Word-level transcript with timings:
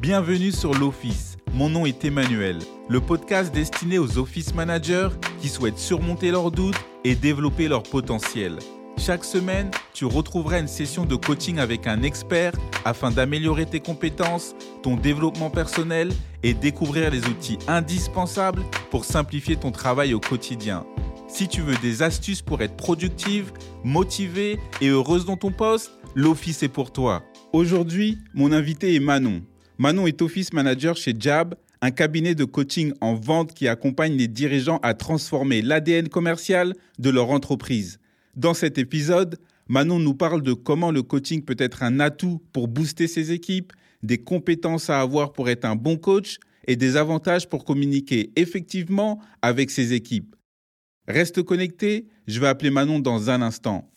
Bienvenue 0.00 0.50
sur 0.50 0.72
l'Office. 0.72 1.36
Mon 1.52 1.68
nom 1.68 1.84
est 1.84 2.06
Emmanuel, 2.06 2.56
le 2.88 3.02
podcast 3.02 3.52
destiné 3.52 3.98
aux 3.98 4.16
office 4.16 4.54
managers 4.54 5.10
qui 5.42 5.48
souhaitent 5.50 5.76
surmonter 5.76 6.30
leurs 6.30 6.50
doutes 6.50 6.80
et 7.04 7.14
développer 7.14 7.68
leur 7.68 7.82
potentiel. 7.82 8.56
Chaque 8.96 9.24
semaine, 9.24 9.70
tu 9.92 10.06
retrouveras 10.06 10.60
une 10.60 10.68
session 10.68 11.04
de 11.04 11.16
coaching 11.16 11.58
avec 11.58 11.86
un 11.86 12.02
expert 12.02 12.54
afin 12.86 13.10
d'améliorer 13.10 13.66
tes 13.66 13.80
compétences, 13.80 14.54
ton 14.82 14.96
développement 14.96 15.50
personnel 15.50 16.10
et 16.42 16.54
découvrir 16.54 17.10
les 17.10 17.26
outils 17.26 17.58
indispensables 17.68 18.62
pour 18.90 19.04
simplifier 19.04 19.56
ton 19.56 19.70
travail 19.70 20.14
au 20.14 20.20
quotidien. 20.20 20.86
Si 21.28 21.46
tu 21.46 21.60
veux 21.60 21.76
des 21.76 22.02
astuces 22.02 22.40
pour 22.40 22.62
être 22.62 22.74
productive, 22.74 23.52
motivée 23.84 24.58
et 24.80 24.88
heureuse 24.88 25.26
dans 25.26 25.36
ton 25.36 25.52
poste, 25.52 25.90
l'Office 26.14 26.62
est 26.62 26.68
pour 26.68 26.90
toi. 26.90 27.22
Aujourd'hui, 27.52 28.16
mon 28.32 28.50
invité 28.50 28.94
est 28.94 29.00
Manon. 29.00 29.42
Manon 29.80 30.06
est 30.06 30.20
Office 30.20 30.52
Manager 30.52 30.94
chez 30.94 31.14
Jab, 31.18 31.54
un 31.80 31.90
cabinet 31.90 32.34
de 32.34 32.44
coaching 32.44 32.92
en 33.00 33.14
vente 33.14 33.54
qui 33.54 33.66
accompagne 33.66 34.14
les 34.14 34.28
dirigeants 34.28 34.78
à 34.82 34.92
transformer 34.92 35.62
l'ADN 35.62 36.10
commercial 36.10 36.74
de 36.98 37.08
leur 37.08 37.30
entreprise. 37.30 37.98
Dans 38.36 38.52
cet 38.52 38.76
épisode, 38.76 39.38
Manon 39.68 39.98
nous 39.98 40.12
parle 40.12 40.42
de 40.42 40.52
comment 40.52 40.90
le 40.90 41.02
coaching 41.02 41.42
peut 41.42 41.56
être 41.58 41.82
un 41.82 41.98
atout 41.98 42.42
pour 42.52 42.68
booster 42.68 43.08
ses 43.08 43.32
équipes, 43.32 43.72
des 44.02 44.18
compétences 44.18 44.90
à 44.90 45.00
avoir 45.00 45.32
pour 45.32 45.48
être 45.48 45.64
un 45.64 45.76
bon 45.76 45.96
coach 45.96 46.36
et 46.66 46.76
des 46.76 46.98
avantages 46.98 47.48
pour 47.48 47.64
communiquer 47.64 48.32
effectivement 48.36 49.18
avec 49.40 49.70
ses 49.70 49.94
équipes. 49.94 50.36
Reste 51.08 51.42
connecté, 51.42 52.06
je 52.26 52.38
vais 52.38 52.48
appeler 52.48 52.68
Manon 52.68 52.98
dans 52.98 53.30
un 53.30 53.40
instant. 53.40 53.90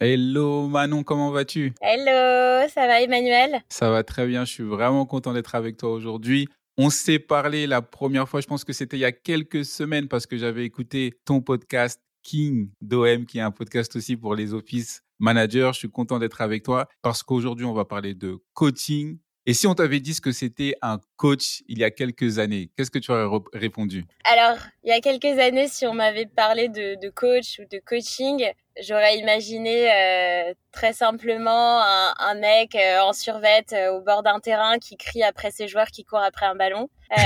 Hello 0.00 0.68
Manon, 0.68 1.02
comment 1.02 1.32
vas-tu? 1.32 1.74
Hello, 1.80 2.68
ça 2.72 2.86
va 2.86 3.02
Emmanuel? 3.02 3.62
Ça 3.68 3.90
va 3.90 4.04
très 4.04 4.28
bien, 4.28 4.44
je 4.44 4.52
suis 4.52 4.62
vraiment 4.62 5.06
content 5.06 5.32
d'être 5.32 5.56
avec 5.56 5.76
toi 5.76 5.90
aujourd'hui. 5.90 6.46
On 6.76 6.88
s'est 6.88 7.18
parlé 7.18 7.66
la 7.66 7.82
première 7.82 8.28
fois, 8.28 8.40
je 8.40 8.46
pense 8.46 8.62
que 8.62 8.72
c'était 8.72 8.96
il 8.96 9.00
y 9.00 9.04
a 9.04 9.10
quelques 9.10 9.64
semaines 9.64 10.06
parce 10.06 10.26
que 10.26 10.36
j'avais 10.36 10.64
écouté 10.64 11.14
ton 11.24 11.40
podcast 11.40 12.00
King 12.22 12.70
d'OM, 12.80 13.26
qui 13.26 13.38
est 13.38 13.40
un 13.40 13.50
podcast 13.50 13.96
aussi 13.96 14.16
pour 14.16 14.36
les 14.36 14.54
office 14.54 15.02
managers. 15.18 15.70
Je 15.72 15.78
suis 15.78 15.90
content 15.90 16.20
d'être 16.20 16.42
avec 16.42 16.62
toi 16.62 16.86
parce 17.02 17.24
qu'aujourd'hui, 17.24 17.66
on 17.66 17.72
va 17.72 17.84
parler 17.84 18.14
de 18.14 18.38
coaching. 18.54 19.18
Et 19.46 19.54
si 19.54 19.66
on 19.66 19.74
t'avait 19.74 19.98
dit 19.98 20.12
ce 20.12 20.20
que 20.20 20.30
c'était 20.30 20.74
un 20.82 21.00
coach 21.16 21.62
il 21.68 21.78
y 21.78 21.84
a 21.84 21.90
quelques 21.90 22.38
années, 22.38 22.70
qu'est-ce 22.76 22.90
que 22.90 22.98
tu 22.98 23.10
aurais 23.10 23.40
répondu? 23.54 24.04
Alors, 24.24 24.58
il 24.84 24.90
y 24.90 24.92
a 24.92 25.00
quelques 25.00 25.38
années, 25.40 25.68
si 25.68 25.86
on 25.86 25.94
m'avait 25.94 26.26
parlé 26.26 26.68
de, 26.68 27.00
de 27.00 27.08
coach 27.08 27.58
ou 27.58 27.62
de 27.64 27.80
coaching, 27.84 28.44
J'aurais 28.80 29.18
imaginé 29.18 29.90
euh, 29.90 30.54
très 30.70 30.92
simplement 30.92 31.82
un, 31.82 32.14
un 32.18 32.34
mec 32.34 32.76
euh, 32.76 33.00
en 33.00 33.12
survette 33.12 33.72
euh, 33.72 33.90
au 33.92 34.02
bord 34.02 34.22
d'un 34.22 34.38
terrain 34.38 34.78
qui 34.78 34.96
crie 34.96 35.22
après 35.22 35.50
ses 35.50 35.66
joueurs 35.66 35.88
qui 35.88 36.04
courent 36.04 36.22
après 36.22 36.46
un 36.46 36.54
ballon. 36.54 36.88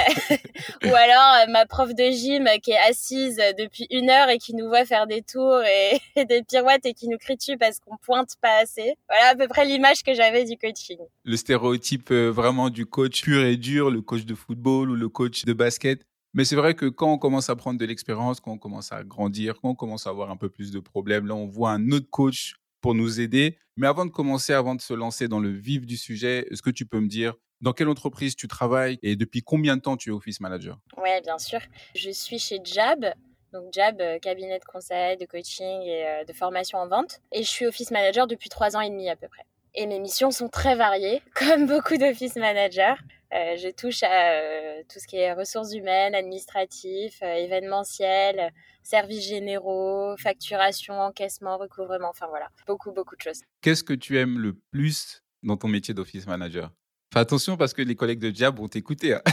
ou 0.85 0.95
alors 0.95 1.49
ma 1.49 1.67
prof 1.67 1.93
de 1.93 2.05
gym 2.05 2.49
qui 2.63 2.71
est 2.71 2.79
assise 2.89 3.43
depuis 3.59 3.89
une 3.91 4.11
heure 4.11 4.29
et 4.29 4.39
qui 4.39 4.55
nous 4.55 4.69
voit 4.69 4.85
faire 4.85 5.09
des 5.09 5.23
tours 5.23 5.61
et, 6.17 6.25
des 6.25 6.43
pirouettes 6.45 6.87
et 6.87 6.95
qui 6.95 7.09
nous 7.09 7.19
crie 7.19 7.37
dessus 7.37 7.59
parce 7.59 7.81
qu'on 7.81 7.97
pointe 7.97 8.35
pas 8.41 8.63
assez. 8.63 8.95
Voilà 9.09 9.31
à 9.31 9.35
peu 9.35 9.49
près 9.49 9.65
l'image 9.65 10.05
que 10.05 10.15
j'avais 10.15 10.45
du 10.45 10.57
coaching. 10.57 10.99
Le 11.25 11.37
stéréotype 11.37 12.13
vraiment 12.13 12.71
du 12.71 12.87
coach 12.87 13.23
pur 13.23 13.45
et 13.45 13.57
dur, 13.57 13.91
le 13.91 14.03
coach 14.03 14.25
de 14.25 14.35
football 14.37 14.91
ou 14.91 14.95
le 14.95 15.09
coach 15.09 15.45
de 15.45 15.53
basket. 15.53 16.03
Mais 16.35 16.45
c'est 16.45 16.57
vrai 16.57 16.75
que 16.75 16.87
quand 16.87 17.13
on 17.13 17.19
commence 17.19 17.51
à 17.51 17.57
prendre 17.57 17.79
de 17.79 17.85
l'expérience, 17.85 18.41
quand 18.41 18.53
on 18.53 18.59
commence 18.59 18.91
à 18.91 19.05
grandir, 19.05 19.61
quand 19.61 19.71
on 19.71 19.75
commence 19.75 20.07
à 20.07 20.11
avoir 20.11 20.31
un 20.31 20.37
peu 20.37 20.49
plus 20.49 20.71
de 20.71 20.81
problèmes, 20.81 21.27
là, 21.27 21.35
on 21.35 21.47
voit 21.47 21.71
un 21.71 21.91
autre 21.91 22.09
coach 22.09 22.55
pour 22.81 22.95
nous 22.95 23.21
aider. 23.21 23.59
Mais 23.77 23.87
avant 23.87 24.07
de 24.07 24.11
commencer, 24.11 24.55
avant 24.55 24.75
de 24.75 24.81
se 24.81 24.95
lancer 24.95 25.29
dans 25.29 25.41
le 25.41 25.51
vif 25.51 25.85
du 25.85 25.97
sujet, 25.97 26.47
est-ce 26.51 26.63
que 26.63 26.71
tu 26.71 26.87
peux 26.87 27.01
me 27.01 27.09
dire 27.09 27.35
dans 27.61 27.73
quelle 27.73 27.89
entreprise 27.89 28.35
tu 28.35 28.49
travailles 28.49 28.99
et 29.03 29.15
depuis 29.15 29.43
combien 29.43 29.77
de 29.77 29.83
temps 29.83 29.97
tu 29.97 30.11
es 30.11 30.13
office 30.13 30.41
manager? 30.41 30.79
Oui, 30.97 31.11
bien 31.23 31.39
sûr. 31.39 31.61
Je 31.95 32.11
suis 32.11 32.39
chez 32.39 32.59
Jab. 32.65 33.05
Donc 33.53 33.73
Jab, 33.73 34.01
euh, 34.01 34.19
cabinet 34.19 34.59
de 34.59 34.65
conseil, 34.65 35.19
de 35.19 35.27
coaching 35.27 35.83
et 35.83 36.07
euh, 36.07 36.25
de 36.25 36.33
formation 36.33 36.79
en 36.79 36.89
vente. 36.89 37.21
Et 37.33 37.43
je 37.43 37.49
suis 37.49 37.67
office 37.67 37.91
manager 37.91 38.27
depuis 38.27 38.49
trois 38.49 38.77
ans 38.77 38.81
et 38.81 38.89
demi 38.89 39.09
à 39.11 39.17
peu 39.17 39.29
près. 39.29 39.45
Et 39.75 39.87
mes 39.87 40.01
missions 40.01 40.31
sont 40.31 40.49
très 40.49 40.75
variées, 40.75 41.23
comme 41.35 41.67
beaucoup 41.67 41.97
d'office 41.97 42.37
managers. 42.37 42.95
Euh, 43.35 43.57
je 43.57 43.69
touche 43.71 44.03
à 44.03 44.33
euh, 44.33 44.83
tout 44.93 44.99
ce 44.99 45.07
qui 45.07 45.17
est 45.17 45.33
ressources 45.33 45.73
humaines, 45.73 46.15
administratifs, 46.15 47.19
euh, 47.23 47.35
événementiels, 47.35 48.53
services 48.83 49.27
généraux, 49.27 50.15
facturation, 50.19 51.01
encaissement, 51.01 51.57
recouvrement, 51.57 52.11
enfin 52.11 52.27
voilà, 52.29 52.49
beaucoup, 52.67 52.93
beaucoup 52.93 53.17
de 53.17 53.23
choses. 53.23 53.41
Qu'est-ce 53.63 53.85
que 53.85 53.95
tu 53.95 54.19
aimes 54.19 54.39
le 54.39 54.55
plus 54.71 55.23
dans 55.43 55.57
ton 55.57 55.69
métier 55.69 55.95
d'office 55.95 56.27
manager? 56.27 56.71
Fais 57.13 57.21
attention 57.21 57.57
parce 57.57 57.73
que 57.73 57.81
les 57.81 57.95
collègues 57.95 58.21
de 58.21 58.31
Diab 58.31 58.59
vont 58.59 58.69
t'écouter. 58.69 59.15
Hein. 59.15 59.23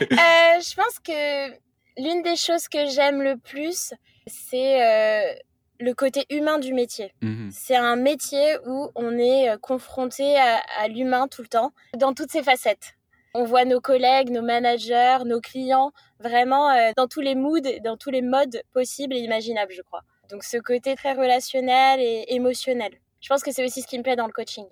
je 0.00 0.74
pense 0.74 0.98
que 0.98 1.50
l'une 1.96 2.22
des 2.22 2.36
choses 2.36 2.68
que 2.68 2.90
j'aime 2.90 3.22
le 3.22 3.38
plus, 3.38 3.94
c'est 4.26 5.40
le 5.80 5.94
côté 5.94 6.26
humain 6.30 6.58
du 6.58 6.72
métier. 6.74 7.12
Mmh 7.22 7.48
c'est 7.50 7.76
un 7.76 7.96
métier 7.96 8.58
où 8.66 8.90
on 8.94 9.12
est 9.18 9.50
euh, 9.50 9.58
confronté 9.58 10.36
à, 10.36 10.88
l'humain 10.88 11.26
tout 11.26 11.42
le 11.42 11.48
temps, 11.48 11.72
dans 11.96 12.14
toutes 12.14 12.30
ses 12.30 12.42
facettes. 12.42 12.96
On 13.34 13.44
voit 13.44 13.64
nos 13.64 13.80
collègues, 13.80 14.30
nos 14.30 14.42
managers, 14.42 15.18
nos 15.24 15.40
clients, 15.40 15.92
vraiment 16.20 16.70
euh, 16.70 16.90
dans 16.96 17.06
tous 17.06 17.20
les 17.20 17.34
moods, 17.34 17.60
dans 17.82 17.96
tous 17.96 18.10
les 18.10 18.22
modes 18.22 18.62
possibles 18.72 19.14
et 19.14 19.18
imaginables, 19.18 19.72
je 19.72 19.82
crois. 19.82 20.02
Donc 20.30 20.44
ce 20.44 20.58
côté 20.58 20.94
très 20.94 21.12
relationnel 21.12 22.00
et 22.00 22.26
émotionnel. 22.28 22.92
Je 23.20 23.28
pense 23.28 23.42
que 23.42 23.52
c'est 23.52 23.64
aussi 23.64 23.82
ce 23.82 23.86
qui 23.86 23.98
me 23.98 24.02
plaît 24.02 24.16
dans 24.16 24.26
le 24.26 24.32
coaching. 24.32 24.66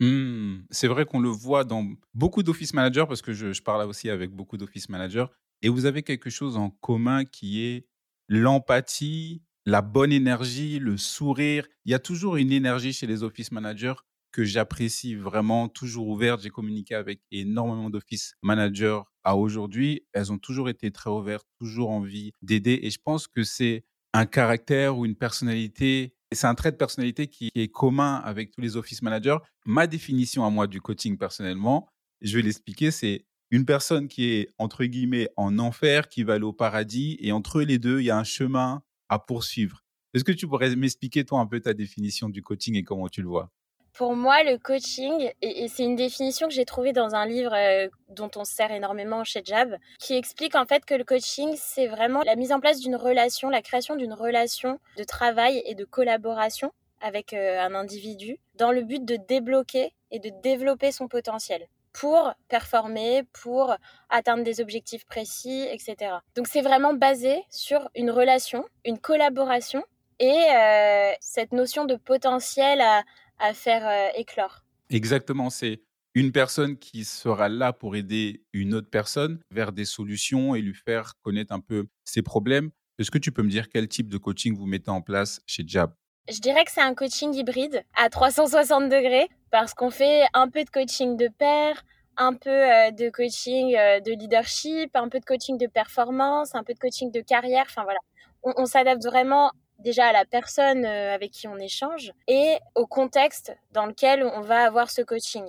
Mmh. 0.00 0.60
c'est 0.70 0.86
vrai 0.86 1.06
qu'on 1.06 1.18
le 1.18 1.28
voit 1.28 1.64
dans 1.64 1.84
beaucoup 2.14 2.44
d'office 2.44 2.72
managers, 2.72 3.06
parce 3.08 3.20
que 3.20 3.32
je, 3.32 3.52
je 3.52 3.62
parle 3.62 3.84
aussi 3.88 4.10
avec 4.10 4.30
beaucoup 4.30 4.56
d'office 4.56 4.88
managers, 4.88 5.26
et 5.60 5.68
vous 5.68 5.86
avez 5.86 6.04
quelque 6.04 6.30
chose 6.30 6.56
en 6.56 6.70
commun 6.70 7.24
qui 7.24 7.66
est 7.66 7.88
l'empathie, 8.28 9.42
la 9.68 9.82
bonne 9.82 10.12
énergie, 10.12 10.78
le 10.78 10.96
sourire. 10.96 11.66
Il 11.84 11.92
y 11.92 11.94
a 11.94 11.98
toujours 11.98 12.36
une 12.36 12.52
énergie 12.52 12.94
chez 12.94 13.06
les 13.06 13.22
office 13.22 13.52
managers 13.52 13.94
que 14.32 14.42
j'apprécie 14.44 15.14
vraiment, 15.14 15.68
toujours 15.68 16.08
ouverte. 16.08 16.42
J'ai 16.42 16.48
communiqué 16.48 16.94
avec 16.94 17.20
énormément 17.30 17.90
d'office 17.90 18.34
managers 18.42 19.00
à 19.24 19.36
aujourd'hui. 19.36 20.06
Elles 20.14 20.32
ont 20.32 20.38
toujours 20.38 20.70
été 20.70 20.90
très 20.90 21.10
ouvertes, 21.10 21.46
toujours 21.58 21.90
envie 21.90 22.32
d'aider. 22.40 22.80
Et 22.82 22.90
je 22.90 22.98
pense 23.02 23.28
que 23.28 23.42
c'est 23.42 23.84
un 24.14 24.24
caractère 24.24 24.96
ou 24.96 25.04
une 25.04 25.16
personnalité, 25.16 26.14
c'est 26.32 26.46
un 26.46 26.54
trait 26.54 26.72
de 26.72 26.76
personnalité 26.76 27.26
qui 27.26 27.50
est 27.54 27.68
commun 27.68 28.22
avec 28.24 28.52
tous 28.52 28.62
les 28.62 28.76
office 28.76 29.02
managers. 29.02 29.36
Ma 29.66 29.86
définition 29.86 30.46
à 30.46 30.50
moi 30.50 30.66
du 30.66 30.80
coaching 30.80 31.18
personnellement, 31.18 31.88
je 32.22 32.36
vais 32.36 32.42
l'expliquer, 32.42 32.90
c'est 32.90 33.26
une 33.50 33.66
personne 33.66 34.08
qui 34.08 34.30
est 34.30 34.48
entre 34.56 34.84
guillemets 34.84 35.28
en 35.36 35.58
enfer, 35.58 36.08
qui 36.08 36.22
va 36.22 36.34
aller 36.34 36.44
au 36.44 36.52
paradis, 36.54 37.18
et 37.20 37.32
entre 37.32 37.60
les 37.62 37.78
deux, 37.78 38.00
il 38.00 38.06
y 38.06 38.10
a 38.10 38.16
un 38.16 38.24
chemin 38.24 38.82
à 39.08 39.18
poursuivre. 39.18 39.84
Est-ce 40.14 40.24
que 40.24 40.32
tu 40.32 40.48
pourrais 40.48 40.74
m'expliquer, 40.74 41.24
toi, 41.24 41.40
un 41.40 41.46
peu 41.46 41.60
ta 41.60 41.74
définition 41.74 42.28
du 42.28 42.42
coaching 42.42 42.76
et 42.76 42.82
comment 42.82 43.08
tu 43.08 43.22
le 43.22 43.28
vois? 43.28 43.50
Pour 43.92 44.14
moi, 44.14 44.44
le 44.44 44.58
coaching, 44.58 45.30
et, 45.42 45.68
c'est 45.68 45.84
une 45.84 45.96
définition 45.96 46.46
que 46.46 46.54
j'ai 46.54 46.64
trouvée 46.64 46.92
dans 46.92 47.14
un 47.14 47.26
livre 47.26 47.52
euh, 47.52 47.88
dont 48.10 48.30
on 48.36 48.44
sert 48.44 48.70
énormément 48.70 49.24
chez 49.24 49.42
Jab, 49.44 49.76
qui 49.98 50.14
explique 50.14 50.54
en 50.54 50.66
fait 50.66 50.84
que 50.84 50.94
le 50.94 51.04
coaching, 51.04 51.54
c'est 51.56 51.88
vraiment 51.88 52.22
la 52.22 52.36
mise 52.36 52.52
en 52.52 52.60
place 52.60 52.80
d'une 52.80 52.96
relation, 52.96 53.50
la 53.50 53.60
création 53.60 53.96
d'une 53.96 54.12
relation 54.12 54.78
de 54.96 55.04
travail 55.04 55.62
et 55.66 55.74
de 55.74 55.84
collaboration 55.84 56.72
avec 57.00 57.32
euh, 57.32 57.60
un 57.60 57.74
individu 57.74 58.38
dans 58.54 58.70
le 58.70 58.82
but 58.82 59.04
de 59.04 59.16
débloquer 59.16 59.92
et 60.10 60.20
de 60.20 60.30
développer 60.42 60.92
son 60.92 61.08
potentiel 61.08 61.66
pour 61.98 62.32
performer, 62.48 63.22
pour 63.42 63.74
atteindre 64.08 64.44
des 64.44 64.60
objectifs 64.60 65.04
précis, 65.04 65.66
etc. 65.70 66.12
Donc 66.36 66.46
c'est 66.46 66.62
vraiment 66.62 66.94
basé 66.94 67.42
sur 67.50 67.88
une 67.96 68.10
relation, 68.10 68.64
une 68.84 68.98
collaboration 68.98 69.82
et 70.20 70.44
euh, 70.54 71.12
cette 71.20 71.52
notion 71.52 71.86
de 71.86 71.96
potentiel 71.96 72.80
à, 72.80 73.54
faire 73.54 73.86
euh, 73.86 74.10
éclore. 74.16 74.64
Exactement, 74.90 75.50
c'est 75.50 75.80
une 76.14 76.32
personne 76.32 76.76
qui 76.76 77.04
sera 77.04 77.48
là 77.48 77.72
pour 77.72 77.96
aider 77.96 78.42
une 78.52 78.74
autre 78.74 78.90
personne 78.90 79.40
vers 79.50 79.72
des 79.72 79.84
solutions 79.84 80.54
et 80.54 80.60
lui 80.60 80.74
faire 80.74 81.14
connaître 81.22 81.52
un 81.52 81.60
peu 81.60 81.86
ses 82.04 82.22
problèmes. 82.22 82.70
Est-ce 82.98 83.10
que 83.10 83.18
tu 83.18 83.32
peux 83.32 83.42
me 83.42 83.50
dire 83.50 83.68
quel 83.68 83.88
type 83.88 84.08
de 84.08 84.18
coaching 84.18 84.56
vous 84.56 84.66
mettez 84.66 84.90
en 84.90 85.02
place 85.02 85.40
chez 85.46 85.64
Jab? 85.66 85.92
Je 86.30 86.40
dirais 86.40 86.64
que 86.64 86.70
c'est 86.70 86.82
un 86.82 86.94
coaching 86.94 87.32
hybride 87.34 87.82
à 87.96 88.10
360 88.10 88.84
degrés 88.84 89.28
parce 89.50 89.74
qu'on 89.74 89.90
fait 89.90 90.26
un 90.34 90.48
peu 90.48 90.64
de 90.64 90.70
coaching 90.70 91.16
de 91.16 91.28
pair, 91.28 91.82
un 92.18 92.34
peu 92.34 92.50
euh, 92.50 92.90
de 92.90 93.08
coaching 93.10 93.74
euh, 93.76 94.00
de 94.00 94.12
leadership, 94.12 94.90
un 94.94 95.08
peu 95.08 95.20
de 95.20 95.24
coaching 95.24 95.56
de 95.56 95.66
performance, 95.66 96.54
un 96.54 96.64
peu 96.64 96.74
de 96.74 96.78
coaching 96.78 97.10
de 97.10 97.20
carrière. 97.20 97.64
Enfin 97.68 97.84
voilà, 97.84 98.00
on, 98.42 98.66
s'adapte 98.66 99.04
vraiment 99.04 99.52
déjà 99.78 100.06
à 100.06 100.12
la 100.12 100.24
personne 100.24 100.84
euh, 100.84 101.14
avec 101.14 101.30
qui 101.30 101.48
on 101.48 101.56
échange 101.56 102.12
et 102.26 102.58
au 102.74 102.86
contexte 102.86 103.56
dans 103.72 103.86
lequel 103.86 104.24
on 104.24 104.40
va 104.40 104.64
avoir 104.64 104.90
ce 104.90 105.00
coaching. 105.02 105.46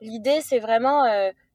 L'idée, 0.00 0.40
c'est 0.40 0.60
vraiment 0.60 1.04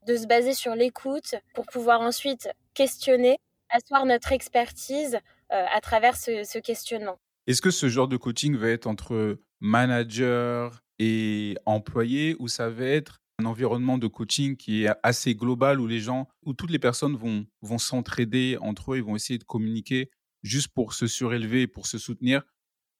de 0.05 0.15
se 0.15 0.27
baser 0.27 0.53
sur 0.53 0.75
l'écoute 0.75 1.33
pour 1.55 1.65
pouvoir 1.65 2.01
ensuite 2.01 2.47
questionner, 2.75 3.39
asseoir 3.71 4.05
notre 4.05 4.33
expertise 4.33 5.17
à 5.49 5.81
travers 5.81 6.15
ce 6.15 6.59
questionnement. 6.59 7.17
Est-ce 7.47 7.63
que 7.63 7.71
ce 7.71 7.89
genre 7.89 8.07
de 8.07 8.17
coaching 8.17 8.55
va 8.55 8.69
être 8.69 8.85
entre 8.85 9.39
manager, 9.61 10.84
et 10.99 11.55
employé 11.65 12.35
ou 12.39 12.47
ça 12.47 12.69
va 12.69 12.85
être 12.85 13.21
un 13.39 13.45
environnement 13.45 13.97
de 13.97 14.07
coaching 14.07 14.55
qui 14.55 14.85
est 14.85 14.91
assez 15.03 15.35
global 15.35 15.79
où 15.79 15.87
les 15.87 15.99
gens, 15.99 16.27
où 16.43 16.53
toutes 16.53 16.71
les 16.71 16.79
personnes 16.79 17.15
vont, 17.15 17.45
vont 17.61 17.77
s'entraider 17.77 18.57
entre 18.61 18.93
eux 18.93 18.97
et 18.97 19.01
vont 19.01 19.15
essayer 19.15 19.37
de 19.37 19.43
communiquer 19.43 20.09
juste 20.43 20.69
pour 20.69 20.93
se 20.93 21.07
surélever, 21.07 21.67
pour 21.67 21.87
se 21.87 21.97
soutenir. 21.97 22.43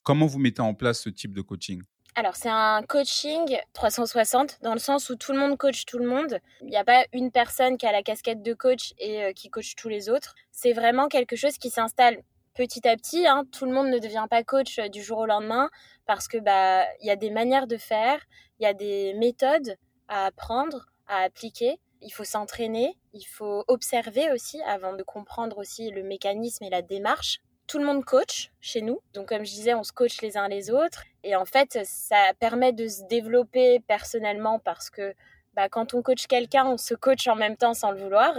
Comment 0.03 0.25
vous 0.25 0.39
mettez 0.39 0.61
en 0.61 0.73
place 0.73 1.01
ce 1.01 1.09
type 1.09 1.33
de 1.33 1.41
coaching? 1.41 1.81
Alors, 2.17 2.37
c'est 2.37 2.49
un 2.49 2.81
coaching 2.83 3.57
360 3.73 4.59
dans 4.61 4.73
le 4.73 4.79
sens 4.79 5.09
où 5.09 5.15
tout 5.15 5.33
le 5.33 5.39
monde 5.39 5.57
coach 5.57 5.85
tout 5.85 5.97
le 5.97 6.07
monde. 6.07 6.39
Il 6.61 6.67
n'y 6.67 6.77
a 6.77 6.85
pas 6.85 7.05
une 7.11 7.29
personne 7.29 7.77
qui 7.77 7.85
a 7.85 7.91
la 7.91 8.03
casquette 8.03 8.41
de 8.41 8.53
coach 8.53 8.93
et 8.99 9.23
euh, 9.23 9.33
qui 9.33 9.49
coach 9.49 9.75
tous 9.75 9.89
les 9.89 10.09
autres. 10.09 10.33
C'est 10.51 10.71
vraiment 10.71 11.09
quelque 11.09 11.35
chose 11.35 11.57
qui 11.57 11.69
s'installe 11.69 12.21
petit 12.55 12.87
à 12.87 12.95
petit. 12.95 13.27
Hein. 13.27 13.45
Tout 13.51 13.65
le 13.65 13.71
monde 13.71 13.89
ne 13.89 13.99
devient 13.99 14.25
pas 14.29 14.43
coach 14.43 14.79
euh, 14.79 14.87
du 14.87 15.03
jour 15.03 15.19
au 15.19 15.25
lendemain 15.25 15.69
parce 16.05 16.27
que 16.27 16.37
bah 16.37 16.85
il 17.01 17.07
y 17.07 17.11
a 17.11 17.15
des 17.15 17.29
manières 17.29 17.67
de 17.67 17.77
faire, 17.77 18.19
il 18.59 18.63
y 18.63 18.65
a 18.65 18.73
des 18.73 19.13
méthodes 19.15 19.77
à 20.07 20.25
apprendre, 20.25 20.87
à 21.07 21.17
appliquer. 21.19 21.79
Il 22.01 22.11
faut 22.11 22.23
s'entraîner, 22.23 22.97
il 23.13 23.25
faut 23.25 23.63
observer 23.67 24.31
aussi 24.31 24.61
avant 24.63 24.93
de 24.93 25.03
comprendre 25.03 25.57
aussi 25.57 25.89
le 25.91 26.03
mécanisme 26.03 26.63
et 26.63 26.69
la 26.69 26.81
démarche 26.81 27.39
tout 27.67 27.79
le 27.79 27.85
monde 27.85 28.05
coach 28.05 28.51
chez 28.61 28.81
nous. 28.81 28.99
Donc, 29.13 29.29
comme 29.29 29.45
je 29.45 29.51
disais, 29.51 29.73
on 29.73 29.83
se 29.83 29.91
coach 29.91 30.21
les 30.21 30.37
uns 30.37 30.47
les 30.47 30.71
autres. 30.71 31.03
Et 31.23 31.35
en 31.35 31.45
fait, 31.45 31.79
ça 31.83 32.31
permet 32.39 32.73
de 32.73 32.87
se 32.87 33.03
développer 33.03 33.79
personnellement 33.87 34.59
parce 34.59 34.89
que 34.89 35.13
bah, 35.53 35.69
quand 35.69 35.93
on 35.93 36.01
coach 36.01 36.27
quelqu'un, 36.27 36.65
on 36.65 36.77
se 36.77 36.93
coach 36.93 37.27
en 37.27 37.35
même 37.35 37.57
temps 37.57 37.73
sans 37.73 37.91
le 37.91 37.97
vouloir. 37.97 38.33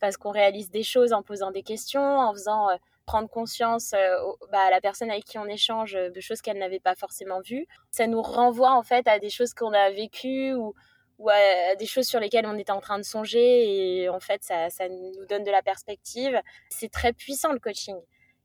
Parce 0.00 0.16
qu'on 0.16 0.30
réalise 0.30 0.70
des 0.70 0.82
choses 0.82 1.12
en 1.12 1.22
posant 1.22 1.50
des 1.52 1.62
questions, 1.62 2.18
en 2.18 2.32
faisant 2.32 2.70
euh, 2.70 2.76
prendre 3.04 3.28
conscience 3.28 3.92
euh, 3.94 4.16
bah, 4.50 4.60
à 4.60 4.70
la 4.70 4.80
personne 4.80 5.10
avec 5.10 5.24
qui 5.24 5.38
on 5.38 5.46
échange 5.46 5.92
de 5.92 6.20
choses 6.20 6.40
qu'elle 6.40 6.58
n'avait 6.58 6.80
pas 6.80 6.94
forcément 6.94 7.40
vues. 7.40 7.66
Ça 7.90 8.06
nous 8.06 8.22
renvoie 8.22 8.72
en 8.72 8.82
fait 8.82 9.06
à 9.08 9.18
des 9.18 9.30
choses 9.30 9.54
qu'on 9.54 9.72
a 9.72 9.90
vécues 9.90 10.54
ou, 10.54 10.74
ou 11.18 11.28
à 11.30 11.76
des 11.76 11.86
choses 11.86 12.06
sur 12.06 12.20
lesquelles 12.20 12.46
on 12.46 12.58
était 12.58 12.72
en 12.72 12.80
train 12.80 12.98
de 12.98 13.04
songer. 13.04 14.00
Et 14.02 14.08
en 14.08 14.20
fait, 14.20 14.42
ça, 14.42 14.70
ça 14.70 14.88
nous 14.88 15.26
donne 15.26 15.44
de 15.44 15.50
la 15.50 15.62
perspective. 15.62 16.40
C'est 16.70 16.90
très 16.90 17.12
puissant 17.12 17.52
le 17.52 17.58
coaching. 17.58 17.96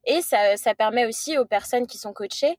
Et 0.05 0.21
ça, 0.21 0.55
ça 0.57 0.73
permet 0.73 1.05
aussi 1.05 1.37
aux 1.37 1.45
personnes 1.45 1.85
qui 1.85 1.97
sont 1.97 2.13
coachées 2.13 2.57